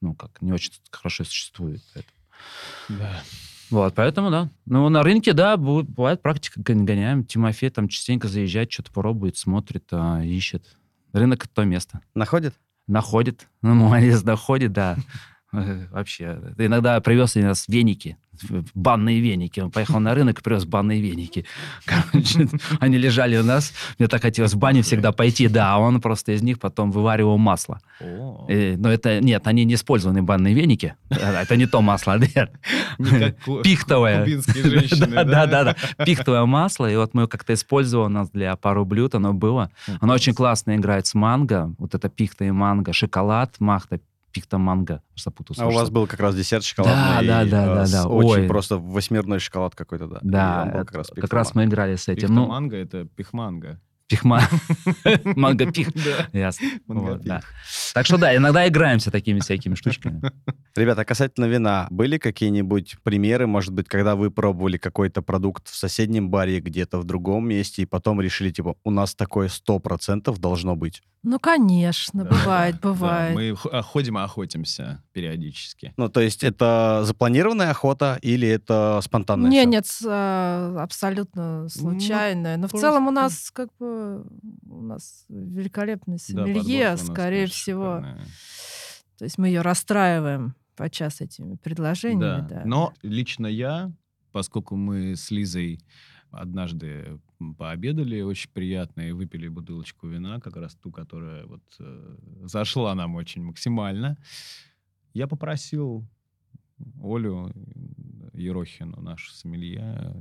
ну, 0.00 0.14
как, 0.14 0.40
не 0.40 0.52
очень 0.52 0.72
хорошо 0.90 1.24
существует. 1.24 1.82
Да. 2.88 3.22
Вот, 3.70 3.94
поэтому, 3.94 4.30
да. 4.30 4.50
Ну, 4.66 4.88
на 4.88 5.02
рынке, 5.02 5.32
да, 5.32 5.56
бывает 5.56 6.22
практика, 6.22 6.60
гоняем. 6.62 7.24
Тимофей 7.24 7.70
там 7.70 7.88
частенько 7.88 8.28
заезжает, 8.28 8.72
что-то 8.72 8.92
пробует, 8.92 9.36
смотрит, 9.36 9.84
а, 9.90 10.22
ищет. 10.22 10.76
Рынок— 11.12 11.46
то 11.54 11.64
место. 11.64 12.00
Находит? 12.14 12.54
Находит. 12.86 13.48
Ну, 13.62 13.74
молодец, 13.74 14.22
находит, 14.22 14.72
да. 14.72 14.96
Вообще. 15.52 16.40
Иногда 16.58 17.00
привез 17.00 17.36
раз 17.36 17.68
веники, 17.68 18.16
банные 18.74 19.20
веники. 19.20 19.60
Он 19.60 19.70
поехал 19.70 20.00
на 20.00 20.14
рынок 20.14 20.40
и 20.40 20.42
привез 20.42 20.64
банные 20.64 21.00
веники. 21.00 21.44
Короче, 21.84 22.48
они 22.80 22.98
лежали 22.98 23.36
у 23.36 23.42
нас. 23.42 23.72
Мне 23.98 24.08
так 24.08 24.22
хотелось 24.22 24.54
в 24.54 24.58
баню 24.58 24.82
всегда 24.82 25.12
пойти. 25.12 25.48
Да, 25.48 25.74
а 25.74 25.78
он 25.78 26.00
просто 26.00 26.32
из 26.32 26.42
них 26.42 26.58
потом 26.58 26.90
вываривал 26.90 27.38
масло. 27.38 27.80
И, 28.48 28.74
но 28.76 28.90
это, 28.90 29.20
нет, 29.20 29.46
они 29.46 29.64
не 29.64 29.74
использованные 29.74 30.22
банные 30.22 30.54
веники. 30.54 30.94
Это 31.10 31.56
не 31.56 31.66
то 31.66 31.80
масло. 31.80 32.18
Пихтовое. 33.62 34.28
Да, 35.24 35.46
да, 35.46 35.64
да. 35.64 35.76
Пихтовое 36.04 36.44
масло. 36.44 36.90
И 36.90 36.96
вот 36.96 37.14
мы 37.14 37.28
как-то 37.28 37.54
использовали 37.54 38.06
у 38.06 38.10
нас 38.10 38.30
для 38.30 38.56
пару 38.56 38.84
блюд. 38.84 39.14
Оно 39.14 39.32
было. 39.32 39.70
Оно 40.00 40.14
очень 40.14 40.34
классно 40.34 40.76
играет 40.76 41.06
с 41.06 41.14
манго. 41.14 41.74
Вот 41.78 41.94
это 41.94 42.08
пихта 42.08 42.44
и 42.44 42.50
манго. 42.50 42.92
Шоколад, 42.92 43.56
махта, 43.60 44.00
пихта 44.34 44.58
манго. 44.58 45.00
Запутался. 45.16 45.64
А 45.64 45.68
у 45.68 45.70
вас 45.70 45.90
был 45.90 46.06
как 46.06 46.20
раз 46.20 46.34
десерт 46.34 46.64
шоколадный. 46.64 47.26
Да, 47.26 47.44
да, 47.44 47.66
да, 47.66 47.74
да, 47.74 47.90
да. 47.90 48.08
Очень 48.08 48.42
Ой. 48.42 48.48
просто 48.48 48.76
восьмерной 48.78 49.38
шоколад 49.38 49.74
какой-то, 49.74 50.08
да. 50.08 50.18
Да, 50.22 50.70
как 50.72 50.92
раз, 50.92 51.10
как 51.14 51.32
раз 51.32 51.54
мы 51.54 51.64
играли 51.64 51.96
с 51.96 52.08
этим. 52.08 52.34
Ну, 52.34 52.46
манго 52.48 52.76
это 52.76 53.04
пихманго. 53.04 53.80
Пихма. 54.06 54.42
Манго 55.24 55.72
пих. 55.72 55.88
Ясно. 56.34 57.40
Так 57.94 58.04
что 58.04 58.18
да, 58.18 58.36
иногда 58.36 58.68
играемся 58.68 59.10
такими 59.10 59.40
всякими 59.40 59.74
штучками. 59.74 60.20
Ребята, 60.76 61.06
касательно 61.06 61.46
вина, 61.46 61.86
были 61.90 62.18
какие-нибудь 62.18 62.96
примеры, 63.02 63.46
может 63.46 63.72
быть, 63.72 63.88
когда 63.88 64.14
вы 64.14 64.30
пробовали 64.30 64.76
какой-то 64.76 65.22
продукт 65.22 65.68
в 65.68 65.74
соседнем 65.74 66.28
баре 66.28 66.60
где-то 66.60 66.98
в 66.98 67.04
другом 67.04 67.48
месте, 67.48 67.82
и 67.82 67.86
потом 67.86 68.20
решили, 68.20 68.50
типа, 68.50 68.76
у 68.84 68.90
нас 68.90 69.14
такое 69.14 69.48
сто 69.48 69.78
процентов 69.78 70.38
должно 70.38 70.76
быть? 70.76 71.02
Ну, 71.24 71.38
конечно, 71.40 72.24
бывает, 72.24 72.80
бывает. 72.80 73.34
Мы 73.34 73.56
ходим 73.82 74.18
и 74.18 74.20
охотимся 74.20 75.02
периодически. 75.12 75.94
Ну, 75.96 76.10
то 76.10 76.20
есть 76.20 76.44
это 76.44 77.00
запланированная 77.04 77.70
охота 77.70 78.18
или 78.20 78.46
это 78.46 79.00
спонтанная? 79.02 79.50
Нет, 79.50 79.66
нет, 79.68 79.86
а, 80.06 80.76
абсолютно 80.82 81.66
случайная. 81.70 82.58
Но 82.58 82.68
в 82.68 82.72
целом 82.72 83.08
у 83.08 83.10
нас 83.10 83.50
как 83.50 83.70
бы 83.78 84.26
у 84.68 84.82
нас 84.82 85.24
великолепный 85.30 86.18
сомелье, 86.18 86.96
скорее 86.98 87.46
всего. 87.46 88.04
То 89.18 89.24
есть 89.24 89.38
мы 89.38 89.48
ее 89.48 89.62
расстраиваем 89.62 90.54
подчас 90.76 91.22
этими 91.22 91.56
предложениями. 91.56 92.46
Да. 92.48 92.56
да. 92.56 92.62
Но 92.66 92.92
лично 93.02 93.46
я, 93.46 93.92
поскольку 94.32 94.76
мы 94.76 95.16
с 95.16 95.30
Лизой 95.30 95.80
однажды 96.36 97.20
пообедали 97.58 98.20
очень 98.22 98.50
приятно 98.50 99.02
и 99.02 99.12
выпили 99.12 99.48
бутылочку 99.48 100.08
вина, 100.08 100.40
как 100.40 100.56
раз 100.56 100.74
ту, 100.74 100.90
которая 100.90 101.46
вот 101.46 101.62
э, 101.78 102.16
зашла 102.44 102.94
нам 102.94 103.14
очень 103.14 103.42
максимально, 103.42 104.16
я 105.12 105.26
попросил 105.26 106.06
Олю 107.02 107.50
Ерохину, 108.32 109.00
нашу 109.00 109.32
сомелье, 109.32 110.14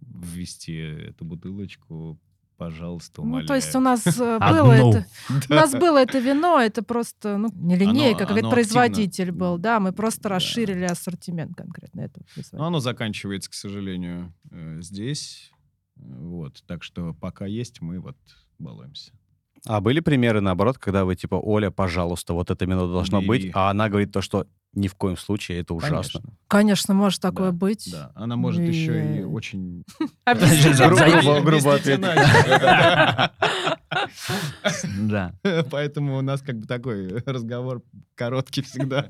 ввести 0.00 0.76
эту 0.76 1.24
бутылочку 1.24 2.20
пожалуйста, 2.56 3.22
умоляю. 3.22 3.42
Ну, 3.42 3.48
то 3.48 3.54
есть 3.54 3.74
у 3.74 3.80
нас 3.80 4.06
э, 4.06 4.38
было 4.50 4.72
это, 4.72 5.06
у 5.48 5.52
нас 5.52 5.72
было 5.72 5.98
это 5.98 6.18
вино, 6.18 6.60
это 6.60 6.82
просто, 6.82 7.36
ну, 7.36 7.48
не 7.54 7.76
линейка, 7.76 8.26
как 8.26 8.36
это 8.36 8.48
производитель 8.48 9.32
был, 9.32 9.58
да, 9.58 9.80
мы 9.80 9.92
просто 9.92 10.28
расширили 10.28 10.84
ассортимент 10.84 11.54
конкретно 11.56 12.02
этого 12.02 12.24
Но 12.52 12.66
оно 12.66 12.80
заканчивается, 12.80 13.50
к 13.50 13.54
сожалению, 13.54 14.32
э, 14.50 14.80
здесь, 14.80 15.52
вот, 15.96 16.62
так 16.66 16.82
что 16.82 17.14
пока 17.14 17.46
есть, 17.46 17.80
мы 17.80 18.00
вот 18.00 18.16
балуемся. 18.58 19.12
А 19.66 19.80
были 19.80 20.00
примеры, 20.00 20.40
наоборот, 20.40 20.78
когда 20.78 21.04
вы 21.04 21.16
типа, 21.16 21.34
Оля, 21.34 21.70
пожалуйста, 21.70 22.34
вот 22.34 22.50
это 22.50 22.64
вино 22.64 22.86
должно 22.86 23.20
Бери. 23.20 23.28
быть, 23.28 23.50
а 23.54 23.70
она 23.70 23.88
говорит 23.88 24.12
то, 24.12 24.22
что 24.22 24.46
ни 24.74 24.88
в 24.88 24.94
коем 24.94 25.16
случае, 25.16 25.60
это 25.60 25.74
ужасно. 25.74 25.96
Конечно, 25.96 26.20
Конечно 26.48 26.94
может 26.94 27.20
такое 27.20 27.50
да, 27.50 27.56
быть. 27.56 27.88
Да, 27.90 28.12
она 28.14 28.36
может 28.36 28.60
и... 28.60 28.66
еще 28.66 29.18
и 29.18 29.22
очень... 29.22 29.84
Грубо 30.26 31.74
ответить. 31.74 32.06
Да. 35.08 35.32
Поэтому 35.70 36.18
у 36.18 36.22
нас 36.22 36.42
как 36.42 36.58
бы 36.58 36.66
такой 36.66 37.22
разговор 37.24 37.82
короткий 38.14 38.62
всегда. 38.62 39.06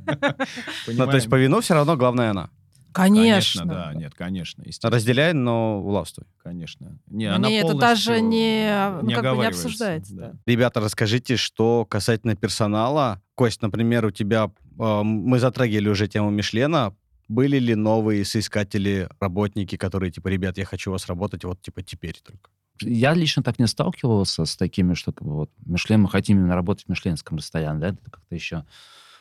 Ну, 0.86 1.06
то 1.06 1.16
есть 1.16 1.28
по 1.28 1.34
вину 1.36 1.60
все 1.60 1.74
равно 1.74 1.96
главное 1.96 2.30
она. 2.30 2.50
Конечно. 2.96 3.60
конечно. 3.60 3.64
да, 3.66 3.94
нет, 3.94 4.14
конечно. 4.14 4.64
Разделяй, 4.82 5.34
но 5.34 5.82
властвуй. 5.82 6.26
Конечно. 6.42 6.98
Не, 7.08 7.26
она 7.26 7.48
не 7.48 7.56
это 7.56 7.74
даже 7.74 8.22
не, 8.22 8.90
ну, 9.02 9.08
не, 9.08 9.14
как 9.14 9.36
бы 9.36 9.42
не 9.42 9.48
обсуждается. 9.48 10.14
Да. 10.14 10.28
Да. 10.30 10.38
Ребята, 10.46 10.80
расскажите, 10.80 11.36
что 11.36 11.84
касательно 11.84 12.36
персонала. 12.36 13.20
Кость, 13.34 13.60
например, 13.60 14.06
у 14.06 14.10
тебя, 14.10 14.50
э, 14.78 15.02
мы 15.02 15.38
затрагивали 15.38 15.90
уже 15.90 16.08
тему 16.08 16.30
Мишлена, 16.30 16.94
были 17.28 17.58
ли 17.58 17.74
новые 17.74 18.24
соискатели, 18.24 19.10
работники, 19.20 19.76
которые, 19.76 20.10
типа, 20.10 20.28
ребят, 20.28 20.56
я 20.56 20.64
хочу 20.64 20.90
у 20.90 20.92
вас 20.92 21.06
работать, 21.06 21.44
вот, 21.44 21.60
типа, 21.60 21.82
теперь 21.82 22.16
только? 22.24 22.50
Я 22.80 23.12
лично 23.12 23.42
так 23.42 23.58
не 23.58 23.66
сталкивался 23.66 24.46
с 24.46 24.56
такими, 24.56 24.94
что, 24.94 25.12
вот, 25.20 25.50
Мишлен, 25.66 26.02
мы 26.02 26.08
хотим 26.08 26.38
именно 26.38 26.54
работать 26.54 26.86
в 26.86 26.88
мишленском 26.88 27.36
ресторане, 27.36 27.80
да, 27.80 27.88
это 27.88 28.10
как-то 28.10 28.34
еще 28.34 28.64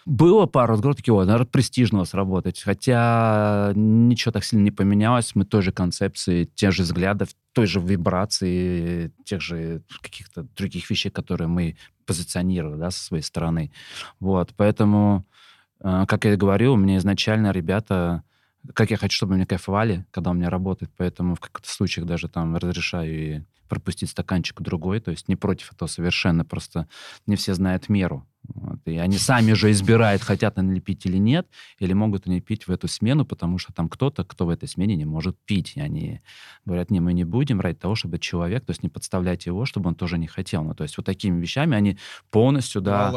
было 0.06 0.46
пару 0.46 0.74
разговоров, 0.74 0.98
такие, 0.98 1.14
о, 1.14 1.26
наверное, 1.26 1.48
престижно 1.48 1.98
у 1.98 2.02
вас 2.02 2.14
работать. 2.14 2.62
Хотя 2.62 3.72
ничего 3.76 4.32
так 4.32 4.44
сильно 4.44 4.64
не 4.64 4.72
поменялось. 4.72 5.34
Мы 5.34 5.46
той 5.46 5.64
же 5.64 5.72
концепции, 5.72 6.46
тех 6.46 6.72
же 6.72 6.84
взглядов, 6.84 7.30
той 7.54 7.66
же 7.66 7.80
вибрации, 7.80 9.12
тех 9.26 9.42
же 9.42 9.82
каких-то 10.02 10.44
других 10.56 10.90
вещей, 10.90 11.10
которые 11.10 11.48
мы 11.48 11.76
позиционировали 12.06 12.78
да, 12.80 12.92
со 12.92 13.04
своей 13.04 13.24
стороны. 13.24 13.72
Вот, 14.20 14.54
поэтому, 14.56 15.26
э, 15.80 16.06
как 16.08 16.26
я 16.26 16.34
и 16.34 16.38
говорил, 16.38 16.74
у 16.74 16.78
меня 16.78 16.98
изначально 16.98 17.52
ребята 17.52 18.24
как 18.74 18.90
я 18.90 18.98
хочу, 18.98 19.16
чтобы 19.16 19.36
меня 19.36 19.46
кайфовали, 19.46 20.06
когда 20.10 20.32
у 20.32 20.34
меня 20.34 20.50
работает, 20.50 20.92
поэтому 20.98 21.36
в 21.36 21.40
каких-то 21.40 21.70
случаях 21.70 22.08
даже 22.08 22.28
там 22.28 22.56
разрешаю 22.56 23.14
и 23.14 23.42
пропустить 23.70 24.10
стаканчик 24.10 24.62
другой, 24.62 25.00
то 25.00 25.12
есть 25.12 25.28
не 25.28 25.36
против 25.36 25.72
этого 25.74 25.88
совершенно, 25.88 26.46
просто 26.46 26.88
не 27.28 27.36
все 27.36 27.54
знают 27.54 27.90
меру. 27.90 28.28
Вот. 28.54 28.80
И 28.86 28.98
они 28.98 29.18
сами 29.18 29.54
же 29.54 29.72
избирают, 29.72 30.22
хотят 30.22 30.58
они 30.58 30.80
пить 30.80 31.06
или 31.06 31.18
нет, 31.18 31.48
или 31.80 31.94
могут 31.94 32.28
они 32.28 32.42
пить 32.42 32.68
в 32.68 32.72
эту 32.72 32.88
смену, 32.88 33.26
потому 33.26 33.58
что 33.58 33.74
там 33.74 33.90
кто-то, 33.90 34.24
кто 34.24 34.46
в 34.46 34.50
этой 34.50 34.68
смене 34.68 34.96
не 34.96 35.06
может 35.06 35.38
пить. 35.46 35.74
И 35.76 35.82
они 35.82 36.22
говорят, 36.66 36.92
не, 36.92 37.00
мы 37.00 37.14
не 37.14 37.24
будем 37.24 37.62
ради 37.62 37.78
того, 37.78 37.96
чтобы 37.96 38.20
человек, 38.20 38.66
то 38.66 38.72
есть 38.72 38.84
не 38.84 38.90
подставлять 38.90 39.46
его, 39.46 39.66
чтобы 39.66 39.90
он 39.90 39.96
тоже 39.96 40.18
не 40.18 40.28
хотел. 40.28 40.64
Ну, 40.64 40.74
то 40.76 40.84
есть 40.84 40.98
вот 40.98 41.06
такими 41.06 41.40
вещами 41.40 41.76
они 41.76 41.98
полностью, 42.30 42.82
да, 42.82 43.14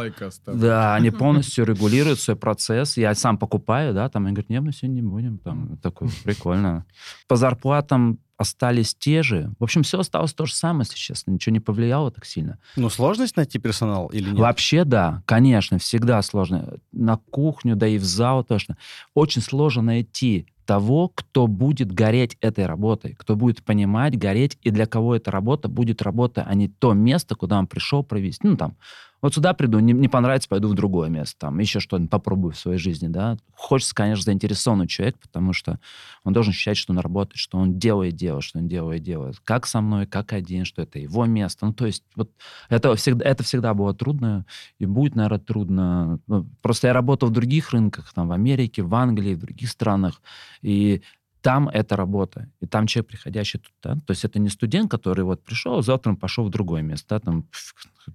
да, 0.47 0.95
они 0.95 1.11
полностью 1.12 1.64
регулируют 1.64 2.21
свой 2.21 2.37
процесс. 2.37 2.97
Я 2.97 3.14
сам 3.14 3.38
покупаю, 3.38 3.95
да, 3.95 4.09
там, 4.09 4.27
они 4.27 4.35
говорят, 4.35 4.51
нет, 4.51 4.62
мы 4.62 4.73
сегодня 4.73 4.97
не 4.97 5.03
будем. 5.03 5.38
Там, 5.38 5.77
такое 5.79 6.11
прикольно. 6.25 6.87
По 7.27 7.37
зарплатам 7.37 8.19
остались 8.38 8.95
те 8.95 9.23
же. 9.23 9.53
В 9.59 9.64
общем, 9.64 9.83
все 9.83 9.99
осталось 9.99 10.33
то 10.33 10.47
же 10.47 10.55
самое, 10.55 10.87
если 10.87 10.97
честно. 10.97 11.33
Ничего 11.33 11.53
не 11.53 11.61
повлияло 11.61 12.11
так 12.11 12.25
сильно. 12.25 12.59
Ну, 12.77 12.88
сложность 12.88 13.37
найти 13.37 13.59
персонал 13.59 14.07
или 14.09 14.31
нет? 14.31 14.38
Вообще, 14.38 14.85
да. 14.85 15.17
Конечно, 15.24 15.78
всегда 15.78 16.20
сложно. 16.22 16.78
На 16.92 17.16
кухню, 17.16 17.76
да 17.76 17.87
и 17.87 17.98
в 17.98 18.04
зал 18.04 18.44
точно. 18.44 18.76
Очень 19.14 19.42
сложно 19.42 19.83
найти 19.83 20.46
того, 20.68 21.09
кто 21.09 21.46
будет 21.46 21.92
гореть 21.92 22.37
этой 22.42 22.66
работой, 22.66 23.14
кто 23.18 23.37
будет 23.37 23.64
понимать, 23.64 24.18
гореть, 24.18 24.59
и 24.61 24.70
для 24.70 24.85
кого 24.85 25.16
эта 25.16 25.31
работа 25.31 25.66
будет 25.66 26.02
работа, 26.02 26.44
а 26.46 26.54
не 26.54 26.68
то 26.68 26.92
место, 26.92 27.37
куда 27.37 27.59
он 27.59 27.66
пришел 27.66 28.04
провести. 28.04 28.46
Ну, 28.46 28.54
там, 28.54 28.76
вот 29.20 29.35
сюда 29.35 29.52
приду, 29.52 29.81
не, 29.81 29.92
не 29.92 30.09
понравится, 30.09 30.48
пойду 30.48 30.68
в 30.68 30.74
другое 30.74 31.09
место, 31.09 31.37
там, 31.40 31.59
еще 31.59 31.81
что-нибудь 31.81 32.11
попробую 32.11 32.52
в 32.52 32.59
своей 32.59 32.78
жизни, 32.78 33.09
да. 33.09 33.37
Хочется, 33.54 33.94
конечно, 33.94 34.22
заинтересованный 34.22 34.87
человек, 34.87 35.16
потому 35.18 35.52
что 35.52 35.81
он 36.22 36.33
должен 36.33 36.50
ощущать, 36.50 36.76
что 36.76 36.92
он 36.92 37.00
работает, 37.00 37.38
что 37.38 37.59
он 37.59 37.78
делает 37.78 38.14
дело, 38.14 38.40
что 38.40 38.59
он 38.59 38.68
делает 38.68 39.02
делает. 39.02 39.40
Как 39.42 39.66
со 39.66 39.81
мной, 39.81 40.07
как 40.07 40.33
один, 40.33 40.64
что 40.64 40.83
это 40.83 41.00
его 41.00 41.24
место. 41.26 41.66
Ну, 41.66 41.72
то 41.72 41.87
есть 41.87 42.04
вот 42.14 42.31
это 42.68 42.94
всегда, 42.94 43.24
это 43.24 43.42
всегда 43.42 43.74
было 43.74 43.92
трудно 43.92 44.46
и 44.78 44.87
будет, 44.87 45.16
наверное, 45.16 45.40
трудно. 45.40 46.20
Ну, 46.28 46.46
просто 46.62 46.87
я 46.87 46.92
работал 46.92 47.28
в 47.28 47.33
других 47.33 47.70
рынках, 47.70 48.12
там, 48.14 48.28
в 48.28 48.33
Америке, 48.33 48.83
в 48.83 48.94
Англии, 48.94 49.35
в 49.35 49.40
других 49.40 49.68
странах, 49.68 50.20
и 50.62 51.03
там 51.40 51.68
это 51.68 51.97
работа. 51.97 52.51
И 52.61 52.66
там 52.66 52.87
человек, 52.87 53.11
приходящий 53.11 53.61
туда, 53.61 53.97
то 54.07 54.11
есть 54.11 54.25
это 54.25 54.38
не 54.38 54.49
студент, 54.49 54.90
который 54.90 55.25
вот 55.25 55.42
пришел, 55.44 55.83
завтра 55.83 56.11
он 56.11 56.16
пошел 56.16 56.44
в 56.44 56.51
другое 56.51 56.83
место, 56.83 57.18
там, 57.21 57.47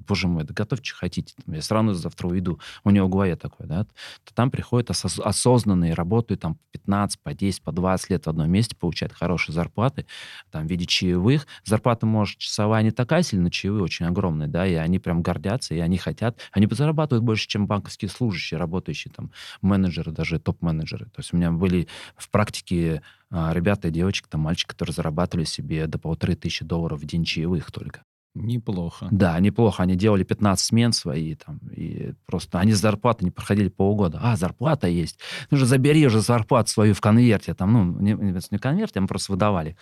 боже 0.07 0.27
мой, 0.27 0.43
да 0.43 0.53
готовьте, 0.53 0.85
что 0.85 0.97
хотите, 0.97 1.33
я 1.47 1.61
сразу 1.61 1.93
завтра 1.93 2.27
уйду. 2.27 2.59
У 2.83 2.89
него 2.89 3.07
в 3.07 3.09
голове 3.09 3.35
такое, 3.35 3.67
да. 3.67 3.83
То 3.83 4.33
там 4.33 4.51
приходят 4.51 4.89
ос- 4.89 5.19
осознанные, 5.19 5.93
работают 5.93 6.41
там 6.41 6.57
15, 6.71 7.19
по 7.21 7.33
10, 7.33 7.61
по 7.63 7.71
20 7.71 8.09
лет 8.09 8.25
в 8.25 8.29
одном 8.29 8.49
месте, 8.49 8.75
получают 8.75 9.13
хорошие 9.13 9.53
зарплаты, 9.53 10.05
там, 10.51 10.67
в 10.67 10.69
виде 10.69 10.85
чаевых. 10.85 11.47
Зарплата, 11.63 12.05
может, 12.05 12.37
часовая 12.37 12.83
не 12.83 12.91
такая 12.91 13.23
сильная, 13.23 13.45
но 13.45 13.49
чаевые 13.49 13.83
очень 13.83 14.05
огромные, 14.05 14.47
да, 14.47 14.65
и 14.67 14.73
они 14.73 14.99
прям 14.99 15.21
гордятся, 15.21 15.73
и 15.75 15.79
они 15.79 15.97
хотят, 15.97 16.39
они 16.51 16.67
зарабатывают 16.69 17.23
больше, 17.23 17.47
чем 17.47 17.67
банковские 17.67 18.09
служащие, 18.09 18.57
работающие 18.59 19.13
там, 19.13 19.31
менеджеры, 19.61 20.11
даже 20.11 20.39
топ-менеджеры. 20.39 21.05
То 21.05 21.19
есть 21.19 21.33
у 21.33 21.37
меня 21.37 21.51
были 21.51 21.87
в 22.17 22.29
практике 22.29 23.01
а, 23.29 23.51
ребята 23.53 23.87
и 23.87 23.91
девочки, 23.91 24.27
там, 24.29 24.41
мальчики, 24.41 24.69
которые 24.69 24.93
зарабатывали 24.93 25.45
себе 25.45 25.87
до 25.87 25.97
полторы 25.97 26.35
тысячи 26.35 26.63
долларов 26.63 26.99
в 26.99 27.05
день 27.05 27.23
чаевых 27.23 27.71
только. 27.71 28.03
Неплохо. 28.35 29.07
Да, 29.11 29.39
неплохо. 29.39 29.83
Они 29.83 29.95
делали 29.95 30.23
15 30.23 30.65
смен 30.65 30.91
свои, 30.91 31.35
там, 31.35 31.59
и 31.71 32.13
просто 32.25 32.59
они 32.59 32.73
зарплаты 32.73 33.23
не 33.25 33.29
проходили 33.29 33.69
полгода. 33.69 34.19
А, 34.23 34.35
зарплата 34.35 34.87
есть. 34.87 35.19
Ну 35.51 35.57
же 35.57 35.67
забери 35.67 36.07
уже 36.07 36.19
зарплату 36.19 36.71
свою 36.71 36.95
в 36.95 37.01
конверте. 37.01 37.53
Там, 37.53 37.73
ну, 37.73 37.83
не, 38.01 38.13
не 38.13 38.57
конверте, 38.57 38.99
а 38.99 39.05
просто 39.05 39.33
выдавали. 39.33 39.77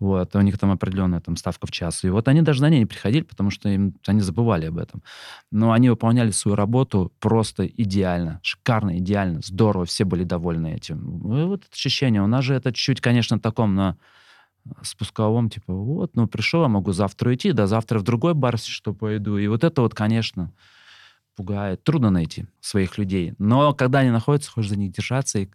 Вот, 0.00 0.34
у 0.34 0.40
них 0.40 0.58
там 0.58 0.72
определенная 0.72 1.20
там, 1.20 1.36
ставка 1.36 1.68
в 1.68 1.70
час. 1.70 2.02
И 2.02 2.08
вот 2.10 2.26
они 2.26 2.42
даже 2.42 2.62
на 2.62 2.70
ней 2.70 2.80
не 2.80 2.86
приходили, 2.86 3.22
потому 3.22 3.50
что 3.50 3.68
им, 3.68 3.94
они 4.06 4.20
забывали 4.20 4.66
об 4.66 4.78
этом. 4.78 5.04
Но 5.52 5.70
они 5.70 5.88
выполняли 5.88 6.32
свою 6.32 6.56
работу 6.56 7.12
просто 7.20 7.66
идеально, 7.66 8.40
шикарно, 8.42 8.98
идеально, 8.98 9.42
здорово, 9.44 9.84
все 9.84 10.04
были 10.04 10.24
довольны 10.24 10.74
этим. 10.74 11.18
И 11.38 11.44
вот 11.44 11.60
это 11.60 11.72
ощущение. 11.72 12.20
У 12.20 12.26
нас 12.26 12.44
же 12.44 12.54
это 12.54 12.72
чуть-чуть, 12.72 13.00
конечно, 13.00 13.38
таком 13.38 13.76
на 13.76 13.96
спусковом, 14.82 15.50
типа, 15.50 15.72
вот, 15.72 16.14
ну, 16.14 16.26
пришел, 16.26 16.62
я 16.62 16.68
могу 16.68 16.92
завтра 16.92 17.34
идти, 17.34 17.52
да, 17.52 17.66
завтра 17.66 17.98
в 17.98 18.02
другой 18.02 18.34
бар, 18.34 18.58
что 18.58 18.94
пойду. 18.94 19.36
И 19.36 19.46
вот 19.48 19.64
это 19.64 19.82
вот, 19.82 19.94
конечно, 19.94 20.52
пугает. 21.36 21.82
Трудно 21.84 22.10
найти 22.10 22.46
своих 22.60 22.98
людей. 22.98 23.34
Но 23.38 23.72
когда 23.74 24.00
они 24.00 24.10
находятся, 24.10 24.50
хочешь 24.50 24.70
за 24.70 24.78
них 24.78 24.92
держаться. 24.92 25.38
И, 25.38 25.48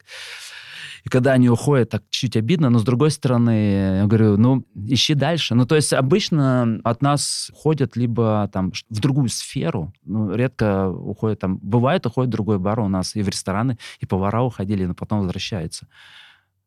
и 1.03 1.09
когда 1.09 1.33
они 1.33 1.49
уходят, 1.49 1.89
так 1.89 2.03
чуть 2.09 2.35
обидно. 2.35 2.69
Но 2.69 2.79
с 2.79 2.83
другой 2.83 3.11
стороны, 3.11 3.99
я 3.99 4.05
говорю, 4.05 4.37
ну, 4.37 4.65
ищи 4.75 5.13
дальше. 5.13 5.55
Ну, 5.55 5.65
то 5.65 5.75
есть 5.75 5.93
обычно 5.93 6.79
от 6.83 7.01
нас 7.01 7.51
ходят 7.53 7.95
либо 7.95 8.49
там 8.51 8.71
в 8.89 8.99
другую 8.99 9.29
сферу. 9.29 9.93
Ну, 10.03 10.33
редко 10.33 10.89
уходят 10.89 11.39
там. 11.39 11.57
Бывает, 11.57 12.05
уходят 12.05 12.29
в 12.29 12.31
другой 12.31 12.59
бар 12.59 12.79
у 12.79 12.87
нас 12.87 13.15
и 13.15 13.21
в 13.21 13.29
рестораны, 13.29 13.77
и 13.99 14.05
повара 14.05 14.41
уходили, 14.41 14.85
но 14.85 14.93
потом 14.93 15.19
возвращаются 15.19 15.87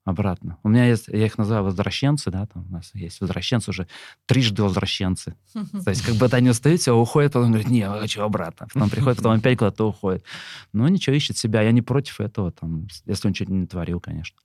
обратно. 0.04 0.58
У 0.62 0.68
меня 0.68 0.86
есть, 0.86 1.08
я 1.08 1.26
их 1.26 1.38
называю 1.38 1.64
возвращенцы, 1.64 2.30
да, 2.30 2.46
там 2.46 2.66
у 2.68 2.72
нас 2.72 2.90
есть 2.94 3.20
возвращенцы 3.20 3.70
уже, 3.70 3.86
трижды 4.26 4.62
возвращенцы. 4.62 5.36
То 5.52 5.90
есть 5.90 6.02
как 6.02 6.14
бы 6.16 6.26
они 6.26 6.48
остаются, 6.48 6.94
уходят, 6.94 7.32
потом 7.32 7.50
говорят, 7.50 7.70
не, 7.70 7.80
я 7.80 7.90
хочу 7.90 8.22
обратно. 8.22 8.66
Потом 8.72 8.90
приходят, 8.90 9.18
потом 9.18 9.32
опять 9.32 9.58
куда-то 9.58 9.88
уходят. 9.88 10.24
Ну, 10.72 10.88
ничего, 10.88 11.14
ищет 11.16 11.36
себя. 11.36 11.62
Я 11.62 11.72
не 11.72 11.82
против 11.82 12.20
этого, 12.20 12.50
там, 12.50 12.88
если 13.06 13.28
он 13.28 13.34
что-то 13.34 13.52
не 13.52 13.66
творил, 13.66 14.00
конечно. 14.00 14.38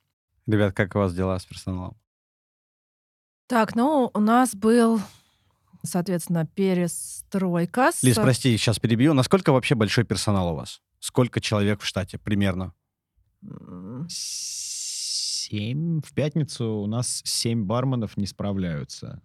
Ребят, 0.46 0.74
как 0.74 0.94
у 0.94 0.98
вас 0.98 1.14
дела 1.14 1.38
с 1.38 1.44
персоналом? 1.44 1.96
Так, 3.48 3.74
ну, 3.74 4.10
у 4.12 4.20
нас 4.20 4.54
был, 4.54 5.00
соответственно, 5.82 6.46
перестройка. 6.46 7.92
С... 7.92 8.02
Лиз, 8.02 8.16
прости, 8.16 8.56
сейчас 8.56 8.78
перебью. 8.78 9.14
Насколько 9.14 9.52
вообще 9.52 9.74
большой 9.74 10.04
персонал 10.04 10.52
у 10.52 10.56
вас? 10.56 10.82
Сколько 11.00 11.40
человек 11.40 11.80
в 11.80 11.86
штате 11.86 12.18
примерно? 12.18 12.74
Семь. 15.50 16.00
В 16.02 16.12
пятницу 16.12 16.66
у 16.78 16.86
нас 16.86 17.22
семь 17.24 17.64
барменов 17.64 18.16
не 18.16 18.26
справляются. 18.26 19.22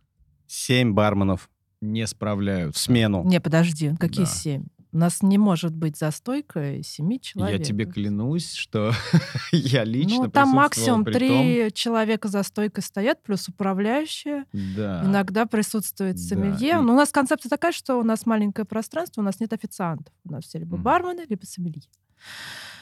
Семь 0.47 0.93
барменов 0.93 1.49
Не 1.81 2.05
в 2.05 2.09
справляются. 2.09 2.83
смену. 2.83 3.23
Не, 3.25 3.39
подожди, 3.41 3.95
какие 3.99 4.25
Да. 4.25 4.31
семь? 4.31 4.63
У 4.93 4.97
нас 4.97 5.21
не 5.23 5.37
может 5.37 5.73
быть 5.73 5.97
за 5.97 6.11
стойкой 6.11 6.83
семи 6.83 7.19
человек. 7.21 7.59
Я 7.59 7.63
тебе 7.65 7.85
клянусь, 7.85 8.53
что 8.53 8.91
я 9.53 9.85
лично 9.85 10.25
Ну, 10.25 10.29
там 10.29 10.49
максимум 10.49 11.05
при 11.05 11.13
том- 11.13 11.19
три 11.43 11.71
человека 11.73 12.27
за 12.27 12.43
стойкой 12.43 12.83
стоят, 12.83 13.23
плюс 13.23 13.47
управляющие. 13.47 14.43
Да. 14.51 15.01
Иногда 15.05 15.45
присутствует 15.45 16.15
Да, 16.17 16.21
сомелье. 16.21 16.71
и- 16.71 16.73
Но 16.75 16.91
у 16.93 16.97
нас 16.97 17.09
концепция 17.11 17.49
такая, 17.49 17.71
что 17.71 17.95
у 17.99 18.03
нас 18.03 18.25
маленькое 18.25 18.65
пространство, 18.65 19.21
у 19.21 19.23
нас 19.23 19.39
нет 19.39 19.53
официантов. 19.53 20.13
У 20.25 20.31
нас 20.33 20.43
все 20.43 20.59
либо 20.59 20.75
Мгм. 20.75 20.83
бармены, 20.83 21.25
либо 21.29 21.45
сомелье. 21.45 21.83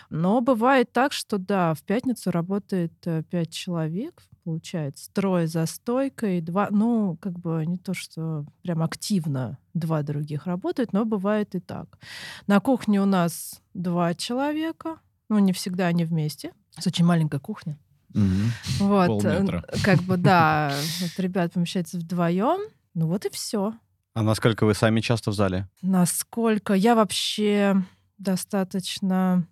Но 0.09 0.41
бывает 0.41 0.91
так, 0.91 1.13
что 1.13 1.37
да, 1.37 1.73
в 1.73 1.83
пятницу 1.83 2.31
работает 2.31 2.93
э, 3.05 3.23
пять 3.29 3.51
человек, 3.51 4.23
получается, 4.43 5.11
трое 5.13 5.47
за 5.47 5.65
стойкой, 5.65 6.41
два, 6.41 6.67
ну, 6.71 7.17
как 7.21 7.37
бы 7.39 7.63
не 7.65 7.77
то, 7.77 7.93
что 7.93 8.45
прям 8.63 8.81
активно 8.81 9.59
два 9.75 10.01
других 10.01 10.47
работают, 10.47 10.93
но 10.93 11.05
бывает 11.05 11.53
и 11.53 11.59
так. 11.59 11.99
На 12.47 12.59
кухне 12.59 13.01
у 13.01 13.05
нас 13.05 13.61
два 13.75 14.15
человека, 14.15 14.97
ну, 15.29 15.37
не 15.37 15.53
всегда 15.53 15.87
они 15.87 16.05
вместе. 16.05 16.53
Это 16.75 16.89
очень 16.89 17.05
маленькая 17.05 17.39
кухня. 17.39 17.77
Мгм. 18.13 18.51
Вот, 18.79 19.07
Полметра. 19.07 19.63
э, 19.67 19.75
как 19.83 20.01
бы, 20.01 20.17
да, 20.17 20.73
вот 21.01 21.19
ребят 21.19 21.53
помещаются 21.53 21.97
вдвоем, 21.97 22.59
ну 22.95 23.07
вот 23.07 23.25
и 23.25 23.29
все. 23.29 23.73
А 24.15 24.23
насколько 24.23 24.65
вы 24.65 24.73
сами 24.73 25.01
часто 25.01 25.29
в 25.31 25.35
зале? 25.35 25.69
Насколько 25.81 26.73
я 26.73 26.95
вообще 26.95 27.83
достаточно, 28.17 29.45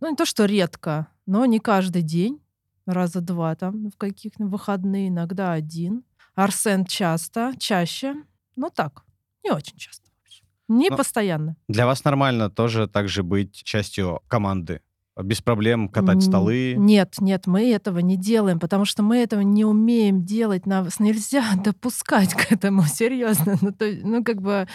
ну 0.00 0.10
не 0.10 0.16
то 0.16 0.24
что 0.24 0.44
редко, 0.44 1.08
но 1.26 1.44
не 1.46 1.58
каждый 1.60 2.02
день, 2.02 2.40
раза 2.86 3.20
два 3.20 3.54
там 3.54 3.90
в 3.90 3.96
каких-то 3.96 4.44
выходные, 4.44 5.08
иногда 5.08 5.52
один. 5.52 6.04
Арсен 6.34 6.84
часто, 6.84 7.52
чаще, 7.58 8.14
но 8.56 8.70
так, 8.70 9.04
не 9.44 9.50
очень 9.50 9.76
часто. 9.76 10.04
Не 10.68 10.88
Ну, 10.90 10.96
постоянно. 10.96 11.56
Для 11.68 11.86
вас 11.86 12.04
нормально 12.04 12.50
тоже 12.50 12.88
также 12.88 13.22
быть 13.22 13.52
частью 13.52 14.22
команды? 14.28 14.80
Без 15.22 15.40
проблем 15.40 15.88
катать 15.88 16.24
столы? 16.24 16.74
Нет, 16.76 17.14
нет, 17.20 17.46
мы 17.46 17.70
этого 17.70 18.00
не 18.00 18.16
делаем, 18.16 18.58
потому 18.58 18.84
что 18.84 19.04
мы 19.04 19.18
этого 19.18 19.42
не 19.42 19.64
умеем 19.64 20.24
делать. 20.24 20.66
Нас 20.66 20.98
нельзя 20.98 21.44
допускать 21.64 22.34
к 22.34 22.50
этому, 22.50 22.82
серьезно. 22.86 23.56
Ну, 23.60 23.70
то, 23.70 23.86
ну, 24.02 24.24
как 24.24 24.42
бы 24.42 24.66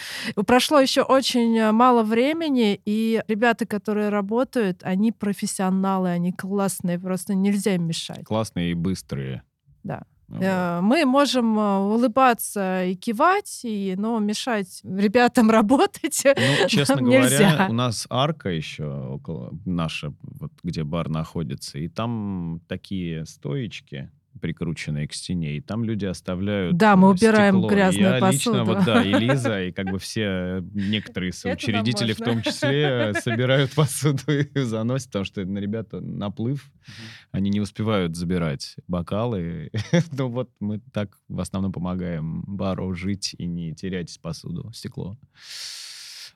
прошло 0.46 0.80
еще 0.80 1.02
очень 1.02 1.58
э, 1.58 1.72
мало 1.72 2.02
времени, 2.02 2.80
и 2.86 3.22
ребята, 3.28 3.66
которые 3.66 4.08
работают, 4.08 4.82
они 4.82 5.12
профессионалы, 5.12 6.08
они 6.08 6.32
классные, 6.32 6.98
просто 6.98 7.34
нельзя 7.34 7.74
им 7.74 7.86
мешать. 7.86 8.24
Классные 8.24 8.70
и 8.70 8.74
быстрые. 8.74 9.42
Да. 9.82 10.04
Вот. 10.30 10.42
Э, 10.42 10.80
Мы 10.80 11.04
можем 11.04 11.58
э, 11.58 11.78
улыбаться 11.78 12.84
и 12.84 12.94
кивать, 12.94 13.60
и, 13.64 13.94
но 13.98 14.18
мешать 14.20 14.80
ребятам 14.84 15.50
работать 15.58 16.22
Ну, 16.24 16.68
честно 16.68 16.96
говоря, 16.96 17.22
нельзя. 17.22 17.66
у 17.68 17.72
нас 17.72 18.06
арка 18.08 18.48
еще 18.48 18.84
около 18.86 19.52
наша, 19.66 20.12
вот 20.22 20.52
где 20.62 20.84
бар 20.84 21.08
находится, 21.08 21.78
и 21.78 21.88
там 21.88 22.60
такие 22.68 23.26
стоечки 23.26 24.10
прикрученные 24.40 25.06
к 25.06 25.12
стене, 25.12 25.56
и 25.56 25.60
там 25.60 25.84
люди 25.84 26.06
оставляют 26.06 26.76
Да, 26.76 26.96
мы 26.96 27.08
э, 27.08 27.10
убираем 27.12 27.56
стекло. 27.56 27.68
Грязную 27.68 28.10
я 28.10 28.30
лично, 28.30 28.52
посуду. 28.52 28.64
вот 28.64 28.84
да, 28.84 29.02
и 29.04 29.12
Лиза, 29.12 29.62
и 29.62 29.72
как 29.72 29.90
бы 29.90 29.98
все 29.98 30.64
некоторые 30.74 31.32
соучредители 31.32 32.12
в 32.12 32.18
том 32.18 32.42
числе 32.42 33.14
собирают 33.20 33.72
посуду 33.72 34.22
и 34.32 34.48
заносят, 34.60 35.08
потому 35.08 35.24
что 35.24 35.44
на 35.44 35.58
ребята 35.58 36.00
наплыв, 36.00 36.70
они 37.30 37.50
не 37.50 37.60
успевают 37.60 38.16
забирать 38.16 38.76
бокалы. 38.88 39.70
Ну 40.12 40.28
вот 40.28 40.50
мы 40.60 40.80
так 40.92 41.16
в 41.28 41.40
основном 41.40 41.72
помогаем 41.72 42.42
бару 42.46 42.94
жить 42.94 43.34
и 43.38 43.46
не 43.46 43.74
терять 43.74 44.18
посуду, 44.20 44.70
стекло. 44.72 45.16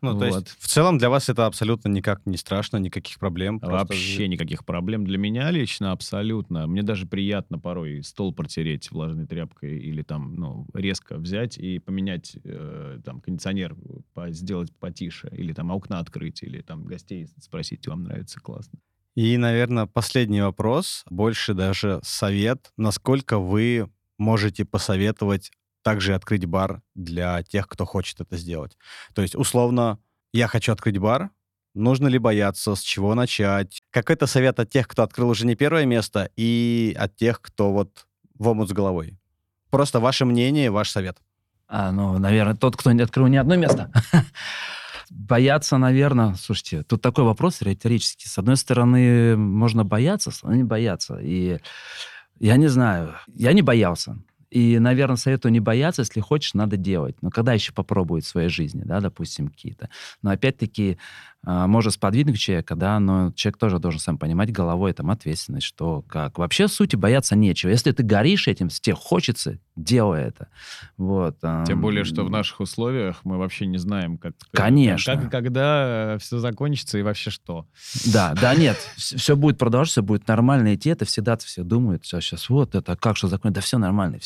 Ну, 0.04 0.18
то 0.18 0.26
Вот. 0.26 0.34
есть 0.36 0.56
в 0.58 0.66
целом 0.68 0.98
для 0.98 1.08
вас 1.10 1.28
это 1.28 1.46
абсолютно 1.46 1.88
никак 1.88 2.24
не 2.26 2.36
страшно, 2.36 2.76
никаких 2.76 3.18
проблем. 3.18 3.60
просто 3.60 3.94
Вообще 3.94 4.28
никаких 4.28 4.64
проблем. 4.64 5.04
Для 5.04 5.18
меня 5.18 5.50
лично 5.50 5.92
абсолютно. 5.92 6.66
Мне 6.66 6.82
даже 6.82 7.06
приятно 7.06 7.58
порой 7.58 8.02
стол 8.02 8.34
протереть 8.34 8.90
влажной 8.90 9.26
тряпкой 9.26 9.78
или 9.78 10.02
там, 10.02 10.34
ну, 10.36 10.66
резко 10.74 11.16
взять 11.16 11.58
и 11.58 11.78
поменять 11.78 12.36
э, 12.44 13.00
там 13.04 13.20
кондиционер, 13.20 13.76
по- 14.12 14.30
сделать 14.30 14.72
потише, 14.78 15.28
или 15.32 15.52
там 15.52 15.70
окна 15.70 15.98
открыть, 15.98 16.42
или 16.42 16.60
там 16.60 16.84
гостей 16.84 17.26
спросить, 17.40 17.86
вам 17.86 18.02
нравится 18.04 18.40
классно. 18.40 18.78
И, 19.14 19.36
наверное, 19.36 19.86
последний 19.86 20.40
вопрос, 20.42 21.04
больше 21.08 21.54
даже 21.54 22.00
совет. 22.02 22.72
Насколько 22.76 23.38
вы 23.38 23.88
можете 24.18 24.64
посоветовать 24.64 25.50
также 25.84 26.14
открыть 26.14 26.46
бар 26.46 26.82
для 26.94 27.42
тех, 27.44 27.68
кто 27.68 27.84
хочет 27.84 28.20
это 28.20 28.36
сделать? 28.36 28.76
То 29.14 29.22
есть, 29.22 29.36
условно, 29.36 29.98
я 30.32 30.48
хочу 30.48 30.72
открыть 30.72 30.98
бар, 30.98 31.30
нужно 31.74 32.08
ли 32.08 32.18
бояться, 32.18 32.74
с 32.74 32.80
чего 32.80 33.14
начать? 33.14 33.80
Какой-то 33.90 34.26
совет 34.26 34.58
от 34.58 34.70
тех, 34.70 34.88
кто 34.88 35.02
открыл 35.02 35.28
уже 35.28 35.46
не 35.46 35.54
первое 35.54 35.84
место, 35.84 36.30
и 36.36 36.96
от 36.98 37.14
тех, 37.16 37.40
кто 37.40 37.72
вот 37.72 38.06
в 38.38 38.48
омут 38.48 38.70
с 38.70 38.72
головой? 38.72 39.18
Просто 39.70 40.00
ваше 40.00 40.24
мнение, 40.24 40.70
ваш 40.70 40.90
совет. 40.90 41.18
А, 41.68 41.92
ну, 41.92 42.18
наверное, 42.18 42.56
тот, 42.56 42.76
кто 42.76 42.92
не 42.92 43.02
открыл 43.02 43.26
ни 43.26 43.36
одно 43.36 43.56
место. 43.56 43.90
Бояться, 45.10 45.76
наверное, 45.76 46.34
слушайте, 46.34 46.82
тут 46.82 47.02
такой 47.02 47.24
вопрос 47.24 47.60
риторический. 47.62 48.28
С 48.28 48.38
одной 48.38 48.56
стороны, 48.56 49.36
можно 49.36 49.84
бояться, 49.84 50.30
с 50.30 50.40
другой 50.40 50.58
не 50.58 50.64
бояться. 50.64 51.18
И 51.20 51.58
я 52.38 52.56
не 52.56 52.68
знаю, 52.68 53.14
я 53.34 53.52
не 53.52 53.62
боялся. 53.62 54.16
И, 54.54 54.78
наверное, 54.78 55.16
советую 55.16 55.50
не 55.52 55.58
бояться, 55.60 56.02
если 56.02 56.20
хочешь, 56.20 56.54
надо 56.54 56.76
делать. 56.76 57.16
Но 57.22 57.30
когда 57.30 57.52
еще 57.54 57.72
попробовать 57.72 58.24
в 58.24 58.28
своей 58.28 58.48
жизни, 58.48 58.82
да, 58.84 59.00
допустим, 59.00 59.48
какие-то. 59.48 59.90
Но 60.22 60.30
опять-таки, 60.30 60.98
может 61.46 61.94
сподвигнуть 61.94 62.38
человека, 62.38 62.74
да, 62.74 62.98
но 62.98 63.32
человек 63.32 63.58
тоже 63.58 63.78
должен 63.78 64.00
сам 64.00 64.18
понимать 64.18 64.52
головой 64.52 64.92
там 64.92 65.10
ответственность, 65.10 65.66
что 65.66 66.02
как. 66.02 66.38
Вообще, 66.38 66.66
в 66.66 66.72
сути, 66.72 66.96
бояться 66.96 67.36
нечего. 67.36 67.70
Если 67.70 67.92
ты 67.92 68.02
горишь 68.02 68.48
этим, 68.48 68.68
тебе 68.68 68.94
хочется, 68.94 69.58
делай 69.76 70.22
это. 70.22 70.48
Вот. 70.96 71.38
Тем 71.66 71.80
более, 71.80 72.04
что 72.04 72.24
в 72.24 72.30
наших 72.30 72.60
условиях 72.60 73.20
мы 73.24 73.38
вообще 73.38 73.66
не 73.66 73.78
знаем, 73.78 74.18
как... 74.18 74.34
Конечно. 74.52 75.14
Как 75.14 75.26
и 75.26 75.28
когда 75.28 76.16
все 76.18 76.38
закончится 76.38 76.98
и 76.98 77.02
вообще 77.02 77.30
что. 77.30 77.66
Да, 78.06 78.34
да, 78.40 78.54
нет. 78.54 78.76
Все 78.96 79.36
будет 79.36 79.58
продолжаться, 79.58 79.94
все 79.94 80.02
будет 80.02 80.28
нормально 80.28 80.74
идти. 80.74 80.90
Это 80.90 81.04
всегда 81.04 81.36
все 81.36 81.62
думают, 81.62 82.04
сейчас 82.04 82.48
вот 82.48 82.74
это, 82.74 82.96
как 82.96 83.16
что 83.16 83.28
закончится. 83.28 83.54
Да 83.54 83.60
все 83.60 83.78
нормально. 83.78 84.18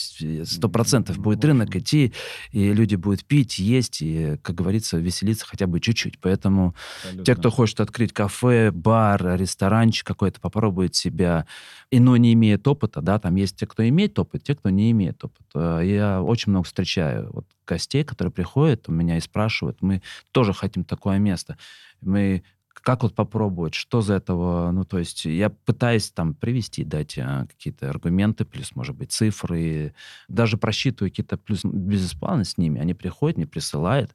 Сто 0.45 0.69
процентов 0.69 1.19
будет 1.19 1.45
рынок 1.45 1.75
идти, 1.75 2.13
и 2.53 2.73
люди 2.73 2.95
будут 2.95 3.25
пить, 3.25 3.59
есть, 3.59 4.03
и, 4.03 4.39
как 4.43 4.55
говорится, 4.55 4.99
веселиться 4.99 5.47
хотя 5.47 5.67
бы 5.67 5.81
чуть-чуть. 5.81 6.21
Поэтому 6.21 6.75
Абсолютно. 7.09 7.25
Те, 7.25 7.37
кто 7.37 7.51
хочет 7.51 7.81
открыть 7.81 8.13
кафе, 8.13 8.71
бар, 8.71 9.37
ресторанчик 9.37 10.07
какой-то, 10.07 10.41
попробует 10.41 10.95
себя, 10.95 11.47
и 11.91 12.01
но 12.01 12.17
не 12.17 12.33
имеет 12.35 12.67
опыта, 12.69 13.01
да, 13.01 13.19
там 13.19 13.35
есть 13.37 13.57
те, 13.57 13.67
кто 13.67 13.87
имеет 13.89 14.19
опыт, 14.19 14.45
те, 14.45 14.55
кто 14.55 14.71
не 14.71 14.91
имеет 14.91 15.23
опыта. 15.25 15.81
Я 15.81 16.23
очень 16.23 16.51
много 16.51 16.67
встречаю 16.67 17.31
вот 17.33 17.47
гостей, 17.67 18.05
которые 18.05 18.33
приходят 18.33 18.89
у 18.89 18.93
меня 18.93 19.17
и 19.17 19.21
спрашивают, 19.21 19.79
мы 19.81 20.03
тоже 20.33 20.53
хотим 20.53 20.85
такое 20.85 21.19
место. 21.19 21.57
Мы 22.01 22.43
как 22.83 23.03
вот 23.03 23.15
попробовать, 23.15 23.75
что 23.75 24.01
за 24.01 24.15
этого, 24.15 24.71
ну, 24.71 24.85
то 24.85 24.99
есть 24.99 25.25
я 25.25 25.51
пытаюсь 25.51 26.11
там 26.11 26.35
привести, 26.35 26.85
дать 26.85 27.19
а, 27.19 27.47
какие-то 27.47 27.91
аргументы, 27.91 28.45
плюс, 28.45 28.75
может 28.75 28.97
быть, 28.97 29.13
цифры, 29.13 29.95
даже 30.29 30.57
просчитываю 30.57 31.11
какие-то 31.11 31.37
плюс 31.37 31.65
бизнес-планы 31.65 32.45
с 32.45 32.57
ними, 32.57 32.81
они 32.81 32.95
приходят, 32.95 33.37
мне 33.37 33.47
присылают. 33.47 34.15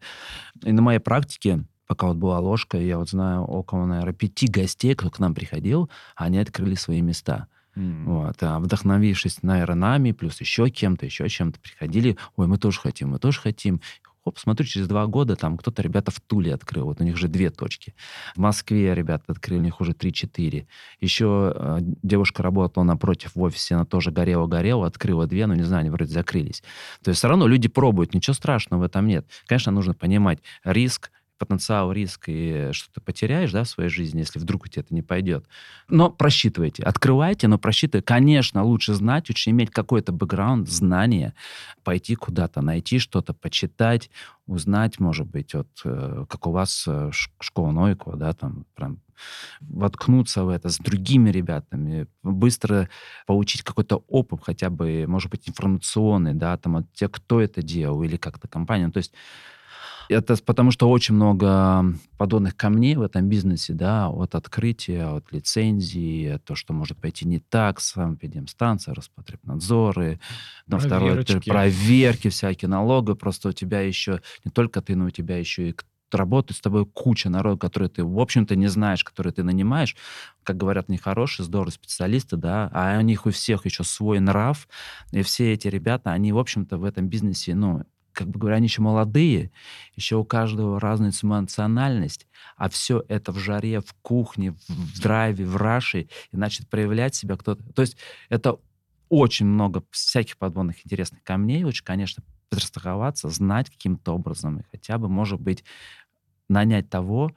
И 0.64 0.72
на 0.72 0.82
моей 0.82 1.00
практике 1.00 1.66
пока 1.94 2.08
вот 2.08 2.18
была 2.18 2.40
ложка, 2.40 2.80
я 2.80 2.98
вот 2.98 3.08
знаю 3.08 3.44
около, 3.44 3.86
наверное, 3.86 4.14
пяти 4.14 4.48
гостей, 4.48 4.96
кто 4.96 5.12
к 5.12 5.20
нам 5.20 5.36
приходил, 5.36 5.92
они 6.16 6.40
открыли 6.40 6.74
свои 6.74 7.02
места. 7.02 7.46
Mm. 7.76 8.06
Вот, 8.06 8.42
а 8.42 8.58
вдохновившись, 8.60 9.44
наверное, 9.44 9.76
нами, 9.76 10.12
плюс 10.12 10.42
еще 10.42 10.72
кем-то, 10.72 11.06
еще 11.06 11.30
чем-то 11.30 11.60
приходили, 11.60 12.18
ой, 12.36 12.48
мы 12.48 12.58
тоже 12.58 12.80
хотим, 12.80 13.10
мы 13.10 13.20
тоже 13.20 13.40
хотим. 13.40 13.80
Хоп, 14.24 14.40
смотрю, 14.40 14.66
через 14.66 14.88
два 14.88 15.06
года 15.06 15.36
там 15.36 15.56
кто-то 15.56 15.84
ребята 15.84 16.10
в 16.10 16.20
Туле 16.20 16.56
открыл, 16.56 16.86
вот 16.86 17.00
у 17.00 17.04
них 17.04 17.16
же 17.16 17.28
две 17.28 17.52
точки. 17.52 17.94
В 18.36 18.40
Москве 18.40 18.96
ребята 18.96 19.26
открыли, 19.28 19.60
у 19.60 19.64
них 19.64 19.80
уже 19.80 19.94
три-четыре. 19.94 20.66
Еще 21.00 21.54
э, 21.56 21.78
девушка 22.02 22.42
работала 22.42 22.84
напротив 22.84 23.36
в 23.36 23.42
офисе, 23.42 23.76
она 23.76 23.86
тоже 23.86 24.10
горела-горела, 24.10 24.88
открыла 24.88 25.28
две, 25.28 25.46
но 25.46 25.54
не 25.54 25.64
знаю, 25.64 25.82
они 25.82 25.92
вроде 25.92 26.12
закрылись. 26.12 26.64
То 27.04 27.10
есть 27.10 27.20
все 27.20 27.28
равно 27.28 27.46
люди 27.46 27.68
пробуют, 27.68 28.16
ничего 28.16 28.34
страшного 28.34 28.82
в 28.82 28.84
этом 28.84 29.06
нет. 29.06 29.28
Конечно, 29.46 29.72
нужно 29.72 29.94
понимать 29.94 30.40
риск, 30.64 31.12
потенциал, 31.46 31.92
риск 31.92 32.26
и 32.28 32.70
что 32.72 32.92
ты 32.94 33.02
потеряешь 33.02 33.52
да, 33.52 33.64
в 33.64 33.70
своей 33.70 33.90
жизни, 33.90 34.20
если 34.20 34.40
вдруг 34.40 34.66
у 34.66 34.68
тебя 34.68 34.82
это 34.82 34.94
не 34.94 35.02
пойдет. 35.02 35.46
Но 35.90 36.10
просчитывайте, 36.10 36.84
открывайте, 36.84 37.48
но 37.48 37.58
просчитывайте. 37.58 38.06
Конечно, 38.06 38.64
лучше 38.64 38.94
знать, 38.94 39.30
лучше 39.30 39.50
иметь 39.50 39.72
какой-то 39.72 40.12
бэкграунд, 40.12 40.70
знания, 40.70 41.34
пойти 41.84 42.16
куда-то, 42.16 42.62
найти 42.62 43.00
что-то, 43.00 43.34
почитать, 43.34 44.10
узнать, 44.46 45.00
может 45.00 45.28
быть, 45.28 45.54
вот, 45.54 45.70
э, 45.86 46.26
как 46.30 46.48
у 46.48 46.52
вас 46.52 46.86
э, 46.88 47.12
школа 47.40 47.72
Нойкова, 47.72 48.18
да, 48.18 48.34
там 48.34 48.66
прям 48.76 49.00
воткнуться 49.62 50.44
в 50.44 50.50
это 50.50 50.70
с 50.70 50.78
другими 50.78 51.30
ребятами, 51.30 52.08
быстро 52.24 52.90
получить 53.26 53.64
какой-то 53.64 54.04
опыт, 54.08 54.42
хотя 54.44 54.70
бы, 54.70 55.06
может 55.08 55.32
быть, 55.32 55.48
информационный, 55.48 56.34
да, 56.34 56.58
там, 56.58 56.78
от 56.78 56.92
тех, 56.94 57.12
кто 57.12 57.42
это 57.42 57.62
делал, 57.62 58.04
или 58.04 58.18
как-то 58.18 58.48
компания. 58.48 58.90
То 58.90 58.98
есть 58.98 59.14
это 60.10 60.36
потому, 60.44 60.72
что 60.72 60.90
очень 60.90 61.16
много 61.16 61.86
подобных 62.18 62.56
камней 62.56 62.96
в 62.96 63.02
этом 63.02 63.28
бизнесе, 63.28 63.74
да, 63.74 64.10
от 64.10 64.36
открытия, 64.36 65.06
от 65.06 65.32
лицензии, 65.32 66.40
то, 66.46 66.56
что 66.56 66.74
может 66.74 66.98
пойти 66.98 67.28
не 67.28 67.40
так, 67.40 67.80
сам 67.80 68.18
станция, 68.48 68.94
Роспотребнадзоры, 68.94 70.20
на 70.68 70.80
второе, 70.80 71.24
проверки 71.46 72.30
всякие, 72.30 72.70
налоги, 72.70 73.14
просто 73.14 73.50
у 73.50 73.52
тебя 73.52 73.82
еще, 73.82 74.22
не 74.44 74.52
только 74.52 74.82
ты, 74.82 74.96
но 74.96 75.06
у 75.06 75.10
тебя 75.10 75.38
еще 75.38 75.70
и 75.70 75.76
работает 76.14 76.58
с 76.58 76.62
тобой 76.62 76.86
куча 76.86 77.30
народа, 77.30 77.60
который 77.60 77.90
ты, 77.90 78.04
в 78.04 78.20
общем-то, 78.20 78.56
не 78.56 78.68
знаешь, 78.68 79.04
который 79.04 79.32
ты 79.32 79.44
нанимаешь, 79.44 79.96
как 80.44 80.58
говорят, 80.58 80.90
нехорошие, 80.90 81.46
здоровые 81.46 81.74
специалисты, 81.74 82.38
да, 82.38 82.70
а 82.74 82.98
у 82.98 83.02
них 83.02 83.26
у 83.26 83.32
всех 83.32 83.66
еще 83.66 83.84
свой 83.84 84.20
нрав, 84.20 84.68
и 85.12 85.22
все 85.22 85.54
эти 85.54 85.68
ребята, 85.68 86.12
они, 86.12 86.32
в 86.32 86.38
общем-то, 86.38 86.78
в 86.78 86.84
этом 86.84 87.08
бизнесе, 87.08 87.56
ну, 87.56 87.84
как 88.14 88.30
бы 88.30 88.40
говоря, 88.40 88.58
они 88.58 88.68
еще 88.68 88.82
молодые, 88.82 89.52
еще 89.96 90.16
у 90.16 90.24
каждого 90.24 90.80
разная 90.80 91.12
эмоциональность, 91.22 92.28
а 92.56 92.70
все 92.70 93.04
это 93.08 93.32
в 93.32 93.38
жаре, 93.38 93.82
в 93.82 93.94
кухне, 94.02 94.56
в 94.68 95.02
драйве, 95.02 95.46
в 95.46 95.56
раше, 95.58 96.08
и 96.32 96.38
начнет 96.38 96.70
проявлять 96.70 97.16
себя 97.16 97.36
кто-то. 97.36 97.64
То 97.74 97.82
есть 97.82 97.98
это 98.30 98.58
очень 99.10 99.46
много 99.46 99.84
всяких 99.92 100.38
подводных 100.38 100.86
интересных 100.86 101.24
камней. 101.24 101.64
Лучше, 101.64 101.84
конечно, 101.84 102.24
подстраховаться, 102.50 103.30
знать 103.30 103.70
каким-то 103.70 104.14
образом, 104.14 104.60
и 104.60 104.64
хотя 104.72 104.98
бы, 104.98 105.10
может 105.10 105.40
быть, 105.40 105.64
нанять 106.50 106.90
того, 106.90 107.32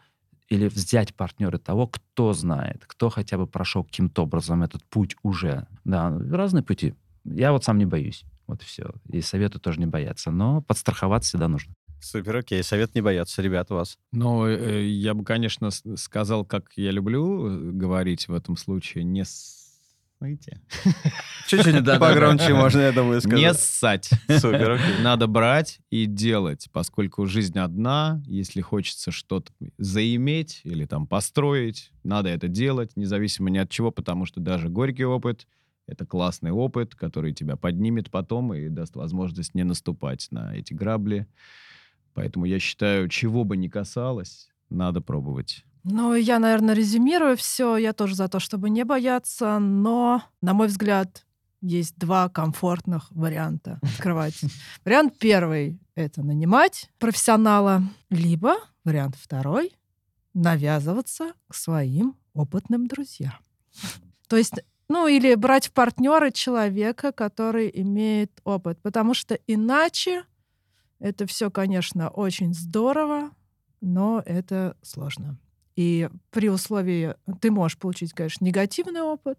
или 0.48 0.68
взять 0.68 1.14
партнера 1.14 1.58
того, 1.58 1.88
кто 1.88 2.32
знает, 2.32 2.84
кто 2.86 3.10
хотя 3.10 3.36
бы 3.36 3.46
прошел 3.46 3.84
каким-то 3.84 4.22
образом 4.22 4.62
этот 4.62 4.84
путь 4.84 5.16
уже. 5.22 5.66
Да, 5.84 6.16
разные 6.30 6.62
пути. 6.62 6.94
Я 7.24 7.52
вот 7.52 7.64
сам 7.64 7.78
не 7.78 7.86
боюсь. 7.86 8.24
Вот 8.46 8.62
и 8.62 8.64
все. 8.64 8.90
И 9.10 9.20
советую 9.20 9.60
тоже 9.60 9.80
не 9.80 9.86
бояться. 9.86 10.30
Но 10.30 10.62
подстраховаться 10.62 11.30
всегда 11.30 11.48
нужно. 11.48 11.74
Супер, 12.00 12.36
окей. 12.36 12.62
Совет 12.62 12.94
не 12.94 13.00
бояться, 13.00 13.42
ребят, 13.42 13.70
у 13.70 13.74
вас. 13.74 13.98
Ну, 14.12 14.46
э, 14.46 14.86
я 14.86 15.14
бы, 15.14 15.24
конечно, 15.24 15.70
сказал, 15.96 16.44
как 16.44 16.72
я 16.76 16.90
люблю 16.90 17.46
э, 17.46 17.70
говорить 17.72 18.28
в 18.28 18.34
этом 18.34 18.56
случае, 18.56 19.04
не 19.04 19.24
Видите? 20.20 20.60
Чуть-чуть 21.46 21.84
погромче 22.00 22.54
можно, 22.54 22.80
я 22.80 22.92
думаю, 22.92 23.20
сказать. 23.20 23.38
Не 23.38 23.52
ссать. 23.54 24.10
Супер, 24.28 24.72
окей. 24.72 24.98
Надо 25.02 25.26
брать 25.26 25.80
и 25.90 26.06
делать, 26.06 26.68
поскольку 26.72 27.26
жизнь 27.26 27.58
одна, 27.58 28.22
если 28.26 28.62
хочется 28.62 29.10
что-то 29.10 29.52
заиметь 29.76 30.62
или 30.64 30.86
там 30.86 31.06
построить, 31.06 31.90
надо 32.02 32.30
это 32.30 32.48
делать, 32.48 32.92
независимо 32.96 33.50
ни 33.50 33.58
от 33.58 33.68
чего, 33.68 33.90
потому 33.90 34.24
что 34.24 34.40
даже 34.40 34.68
горький 34.68 35.04
опыт— 35.04 35.46
это 35.86 36.04
классный 36.04 36.50
опыт, 36.50 36.94
который 36.94 37.32
тебя 37.32 37.56
поднимет 37.56 38.10
потом 38.10 38.52
и 38.54 38.68
даст 38.68 38.96
возможность 38.96 39.54
не 39.54 39.64
наступать 39.64 40.28
на 40.30 40.54
эти 40.56 40.74
грабли. 40.74 41.26
Поэтому 42.14 42.44
я 42.44 42.58
считаю, 42.58 43.08
чего 43.08 43.44
бы 43.44 43.56
ни 43.56 43.68
касалось, 43.68 44.48
надо 44.70 45.00
пробовать. 45.00 45.64
Ну, 45.84 46.14
я, 46.14 46.38
наверное, 46.40 46.74
резюмирую 46.74 47.36
все. 47.36 47.76
Я 47.76 47.92
тоже 47.92 48.16
за 48.16 48.28
то, 48.28 48.40
чтобы 48.40 48.70
не 48.70 48.84
бояться, 48.84 49.60
но, 49.60 50.22
на 50.42 50.52
мой 50.52 50.66
взгляд, 50.66 51.24
есть 51.60 51.96
два 51.96 52.28
комфортных 52.28 53.06
варианта 53.10 53.78
открывать. 53.82 54.40
Вариант 54.84 55.18
первый— 55.18 55.78
это 55.94 56.22
нанимать 56.22 56.90
профессионала, 56.98 57.82
либо 58.10 58.56
вариант 58.84 59.16
второй— 59.16 59.72
навязываться 60.34 61.32
к 61.48 61.54
своим 61.54 62.16
опытным 62.34 62.86
друзьям. 62.88 63.34
То 64.28 64.36
есть 64.36 64.54
ну, 64.88 65.08
или 65.08 65.34
брать 65.34 65.68
в 65.68 65.72
партнера 65.72 66.30
человека, 66.30 67.12
который 67.12 67.70
имеет 67.74 68.40
опыт. 68.44 68.80
Потому 68.82 69.14
что 69.14 69.34
иначе 69.46 70.24
это 70.98 71.26
все, 71.26 71.50
конечно, 71.50 72.08
очень 72.08 72.54
здорово, 72.54 73.30
но 73.80 74.22
это 74.24 74.76
сложно. 74.82 75.38
И 75.74 76.08
при 76.30 76.48
условии, 76.48 77.14
ты 77.40 77.50
можешь 77.50 77.78
получить, 77.78 78.12
конечно, 78.12 78.44
негативный 78.44 79.02
опыт, 79.02 79.38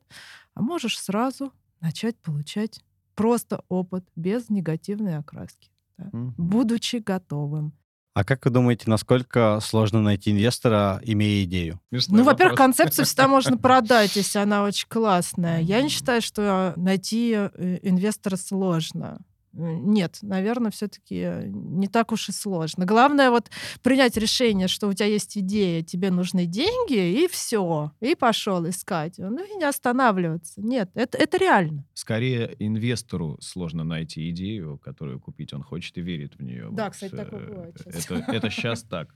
а 0.54 0.62
можешь 0.62 1.00
сразу 1.00 1.52
начать 1.82 2.16
получать 2.18 2.84
просто 3.16 3.64
опыт 3.70 4.08
без 4.16 4.50
негативной 4.50 5.18
окраски, 5.18 5.72
да, 5.98 6.06
mm-hmm. 6.06 6.34
будучи 6.38 6.98
готовым. 6.98 7.74
А 8.18 8.24
как 8.24 8.45
вы 8.45 8.49
думаете, 8.49 8.86
насколько 8.89 9.59
сложно 9.61 10.01
найти 10.01 10.32
инвестора, 10.32 10.99
имея 11.03 11.43
идею? 11.43 11.80
Смешной 11.91 12.18
Ну, 12.18 12.26
во-первых, 12.26 12.57
концепцию 12.57 13.05
всегда 13.05 13.28
можно 13.28 13.57
продать, 13.59 14.15
если 14.15 14.39
она 14.39 14.63
очень 14.63 14.88
классная. 14.88 15.61
Я 15.61 15.84
не 15.84 15.89
считаю, 15.89 16.24
что 16.24 16.74
найти 16.78 17.36
э, 17.38 17.78
инвестора 17.84 18.36
сложно. 18.36 19.20
Э, 19.58 19.76
Нет, 19.80 20.20
наверное, 20.22 20.72
все-таки 20.72 21.30
не 21.47 21.88
так 21.88 22.12
уж 22.12 22.30
и 22.30 22.32
сложно. 22.32 22.86
Главное 22.86 23.32
вот 23.32 23.49
принять 23.82 24.16
решение, 24.18 24.68
что 24.68 24.88
у 24.88 24.93
тебя 24.93 25.08
есть 25.08 25.38
идея, 25.38 25.82
тебе 25.84 26.12
нужны 26.12 26.45
деньги, 26.45 27.24
и 27.24 27.28
все. 27.28 27.91
И 27.99 28.16
пошел 28.16 28.68
искать. 28.70 29.16
Ну 29.18 29.43
и 29.43 29.55
не 29.58 29.64
останавливаться. 29.64 30.62
Нет, 30.62 30.89
это, 30.93 31.18
это 31.18 31.38
реально. 31.38 31.86
Скорее, 31.93 32.55
инвестору 32.60 33.38
сложно 33.41 33.84
найти 33.84 34.30
идею, 34.30 34.78
которую 34.78 35.20
купить 35.20 35.53
он 35.53 35.64
хочет 35.64 35.97
и 35.97 36.01
верит 36.01 36.36
в 36.38 36.43
нее. 36.43 36.70
Да, 36.72 36.86
Вот, 36.86 36.93
кстати, 36.93 37.16
такое 37.16 37.41
э, 37.41 37.47
бывает. 37.47 37.82
Это, 37.86 38.16
это 38.32 38.49
сейчас 38.49 38.84
так. 38.84 39.14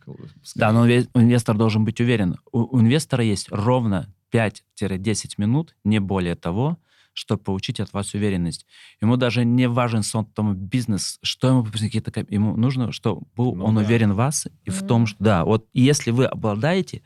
Да, 0.56 0.72
но 0.72 0.88
инве- 0.88 1.08
инвестор 1.14 1.56
должен 1.58 1.86
быть 1.86 2.02
уверен. 2.02 2.38
У, 2.52 2.78
у 2.78 2.82
инвестора 2.82 3.24
есть 3.24 3.48
ровно 3.52 4.14
5-10 4.34 5.34
минут, 5.38 5.76
не 5.84 6.00
более 6.00 6.36
того, 6.36 6.78
чтобы 7.22 7.44
получить 7.44 7.80
от 7.80 7.94
вас 7.94 8.16
уверенность. 8.16 8.66
Ему 9.00 9.16
даже 9.16 9.46
не 9.46 9.70
важен 9.70 10.02
сон 10.02 10.26
там 10.26 10.56
бизнес, 10.56 11.20
что 11.22 11.50
ему 11.50 11.64
какие-то 11.64 12.26
ему 12.30 12.58
нужно, 12.58 12.92
чтобы 12.92 13.28
был 13.36 13.56
Ну 13.56 13.66
он 13.66 13.76
да. 13.76 13.82
уверен 13.82 14.14
в 14.14 14.16
вас 14.16 14.48
и 14.64 14.72
в 14.72 14.86
том, 14.88 15.06
что 15.06 15.24
да, 15.24 15.46
вот 15.46 15.68
если 15.72 16.10
вы 16.10 16.26
обладаете 16.26 17.04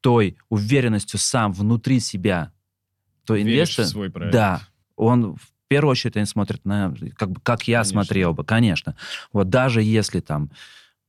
той 0.00 0.36
уверенностью 0.48 1.20
сам 1.20 1.52
внутри 1.52 2.00
себя, 2.00 2.50
то 3.24 3.40
инвестор, 3.40 3.84
свой 3.84 4.10
проект. 4.10 4.32
да, 4.32 4.62
он 4.96 5.36
в 5.36 5.52
первую 5.68 5.92
очередь 5.92 6.16
он 6.16 6.26
смотрит 6.26 6.64
на, 6.64 6.92
как, 7.16 7.30
бы, 7.30 7.40
как 7.40 7.68
я 7.68 7.78
Конечно. 7.78 7.92
смотрел 8.02 8.34
бы, 8.34 8.44
конечно. 8.44 8.96
Вот 9.32 9.48
даже 9.48 9.80
если 9.80 10.18
там, 10.18 10.50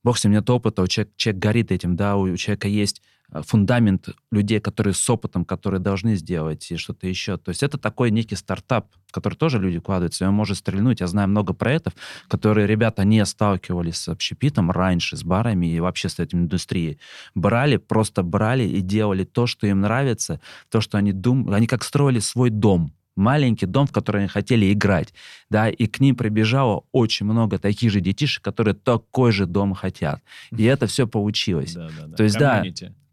бог 0.04 0.16
с 0.16 0.22
ним, 0.22 0.32
нет 0.34 0.48
опыта, 0.48 0.82
у 0.82 0.86
человека, 0.86 1.12
человек 1.16 1.42
горит 1.42 1.72
этим, 1.72 1.96
да, 1.96 2.16
у 2.16 2.36
человека 2.36 2.68
есть 2.68 3.02
фундамент 3.42 4.08
людей, 4.30 4.60
которые 4.60 4.94
с 4.94 5.10
опытом, 5.10 5.44
которые 5.44 5.80
должны 5.80 6.14
сделать 6.16 6.70
и 6.70 6.76
что-то 6.76 7.06
еще. 7.06 7.36
То 7.36 7.50
есть 7.50 7.62
это 7.62 7.78
такой 7.78 8.10
некий 8.10 8.36
стартап, 8.36 8.88
в 9.06 9.12
который 9.12 9.34
тоже 9.34 9.58
люди 9.58 9.78
вкладываются, 9.78 10.24
и 10.24 10.28
он 10.28 10.34
может 10.34 10.58
стрельнуть. 10.58 11.00
Я 11.00 11.06
знаю 11.06 11.28
много 11.28 11.52
проектов, 11.52 11.94
которые 12.28 12.66
ребята 12.66 13.04
не 13.04 13.24
сталкивались 13.24 13.96
с 13.96 14.08
общепитом 14.08 14.70
раньше, 14.70 15.16
с 15.16 15.24
барами 15.24 15.66
и 15.66 15.80
вообще 15.80 16.08
с 16.08 16.18
этим 16.18 16.40
индустрией. 16.40 16.98
Брали, 17.34 17.76
просто 17.76 18.22
брали 18.22 18.64
и 18.64 18.80
делали 18.80 19.24
то, 19.24 19.46
что 19.46 19.66
им 19.66 19.80
нравится, 19.80 20.40
то, 20.70 20.80
что 20.80 20.98
они 20.98 21.12
думают. 21.12 21.54
Они 21.54 21.66
как 21.66 21.84
строили 21.84 22.20
свой 22.20 22.50
дом 22.50 22.92
маленький 23.16 23.66
дом, 23.66 23.86
в 23.86 23.92
который 23.92 24.22
они 24.22 24.28
хотели 24.28 24.72
играть, 24.72 25.14
да, 25.50 25.68
и 25.68 25.86
к 25.86 26.00
ним 26.00 26.16
прибежало 26.16 26.84
очень 26.92 27.26
много 27.26 27.58
таких 27.58 27.92
же 27.92 28.00
детишек, 28.00 28.42
которые 28.42 28.74
такой 28.74 29.32
же 29.32 29.46
дом 29.46 29.74
хотят. 29.74 30.20
И 30.50 30.64
это 30.64 30.86
все 30.86 31.06
получилось. 31.06 31.74
Да, 31.74 31.88
да, 31.96 32.06
да. 32.06 32.16
То 32.16 32.22
есть, 32.24 32.38
да, 32.38 32.64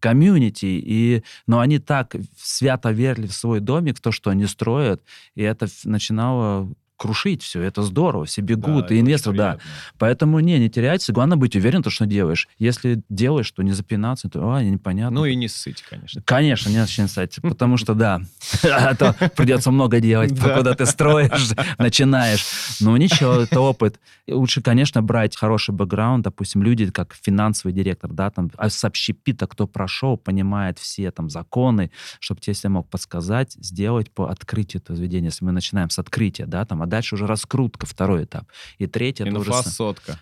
Комьюнити. 0.01 0.65
и, 0.65 1.23
но 1.47 1.59
они 1.59 1.79
так 1.79 2.15
свято 2.37 2.91
верили 2.91 3.27
в 3.27 3.33
свой 3.33 3.61
домик, 3.61 4.01
то, 4.01 4.11
что 4.11 4.29
они 4.31 4.47
строят, 4.47 5.01
и 5.35 5.43
это 5.43 5.67
начинало 5.85 6.73
крушить 7.01 7.41
все, 7.41 7.63
это 7.63 7.81
здорово, 7.81 8.25
все 8.25 8.41
Да, 8.41 8.47
бегут, 8.53 8.85
это 8.85 8.93
и 8.93 8.99
инвестор, 8.99 9.33
да. 9.35 9.57
Поэтому 9.97 10.39
не, 10.39 10.59
не 10.59 10.69
теряйся, 10.69 11.11
главное 11.11 11.35
быть 11.35 11.55
уверен, 11.55 11.81
то, 11.81 11.89
что 11.89 12.05
делаешь. 12.05 12.47
Если 12.59 13.01
делаешь, 13.09 13.49
то 13.49 13.63
не 13.63 13.71
запинаться, 13.71 14.29
то, 14.29 14.53
а, 14.53 14.61
непонятно. 14.61 15.21
Ну 15.21 15.25
и 15.25 15.35
не 15.35 15.47
ссыть, 15.47 15.81
конечно. 15.81 16.21
Конечно, 16.23 16.69
не 16.69 16.79
очень 16.79 17.07
кстати, 17.07 17.39
потому 17.39 17.77
что, 17.77 17.95
да, 17.95 18.21
а 18.63 18.93
то 18.93 19.15
придется 19.35 19.71
много 19.71 19.99
делать, 19.99 20.35
Да. 20.35 20.49
покуда 20.49 20.75
ты 20.75 20.85
строишь, 20.85 21.49
начинаешь. 21.79 22.45
Ну 22.79 22.95
ничего, 22.97 23.33
это 23.33 23.59
опыт. 23.59 23.99
Лучше, 24.27 24.61
конечно, 24.61 25.01
брать 25.01 25.35
хороший 25.35 25.73
бэкграунд, 25.73 26.23
допустим, 26.23 26.61
люди, 26.61 26.91
как 26.91 27.15
финансовый 27.19 27.71
директор, 27.71 28.11
да, 28.11 28.29
там, 28.29 28.51
а 28.57 28.69
с 28.69 28.83
общепита, 28.85 29.47
кто 29.47 29.65
прошел, 29.65 30.17
понимает 30.17 30.77
все 30.77 31.09
там 31.09 31.31
законы, 31.31 31.89
чтобы 32.19 32.41
тебе 32.41 32.53
мог 32.69 32.87
подсказать, 32.89 33.53
сделать 33.53 34.11
по 34.11 34.29
открытию 34.29 34.83
этого 34.83 34.95
заведения. 34.95 35.29
Если 35.29 35.43
мы 35.43 35.51
начинаем 35.51 35.89
с 35.89 35.97
открытия, 35.97 36.45
да, 36.45 36.63
там, 36.63 36.83
дальше 36.91 37.15
уже 37.15 37.25
раскрутка, 37.25 37.87
второй 37.87 38.25
этап. 38.25 38.43
И 38.77 38.85
третий, 38.85 39.23
это 39.23 39.39
уже... 39.39 39.51
Сотка. 39.53 40.19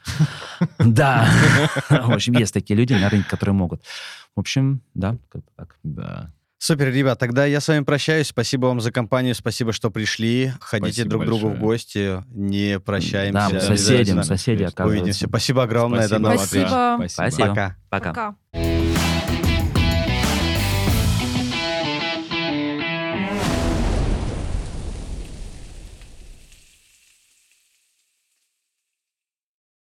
Да. 0.77 1.27
В 1.89 2.11
общем, 2.11 2.33
есть 2.33 2.53
такие 2.53 2.77
люди 2.77 2.93
на 2.93 3.09
рынке, 3.09 3.29
которые 3.29 3.53
могут. 3.53 3.83
В 4.35 4.39
общем, 4.39 4.81
да, 4.93 5.17
как-то 5.29 5.51
так. 5.57 5.75
Да. 5.83 6.31
Супер, 6.61 6.91
ребят, 6.91 7.17
тогда 7.17 7.45
я 7.45 7.61
с 7.61 7.67
вами 7.69 7.85
прощаюсь. 7.85 8.27
Спасибо 8.27 8.67
вам 8.67 8.81
за 8.81 8.91
компанию, 8.91 9.33
спасибо, 9.33 9.71
что 9.71 9.89
пришли. 9.89 10.51
Ходите 10.59 10.91
Спасибо 10.91 11.09
друг 11.09 11.23
к 11.23 11.25
другу 11.25 11.47
в 11.47 11.51
большое. 11.51 11.61
гости, 11.61 12.23
не 12.29 12.79
прощаемся. 12.79 13.33
Да, 13.33 13.47
Обязательно. 13.47 14.23
соседи, 14.23 14.67
Увидимся. 14.77 15.27
Спасибо 15.27 15.63
огромное, 15.63 16.01
Спасибо, 16.01 16.19
до 16.19 16.23
новых 16.23 16.41
встреч. 16.41 16.67
Спасибо. 16.67 16.95
Спасибо. 16.97 17.29
Спасибо. 17.29 17.47
Пока. 17.47 17.75
Пока. 17.89 18.35
Пока. 18.53 18.98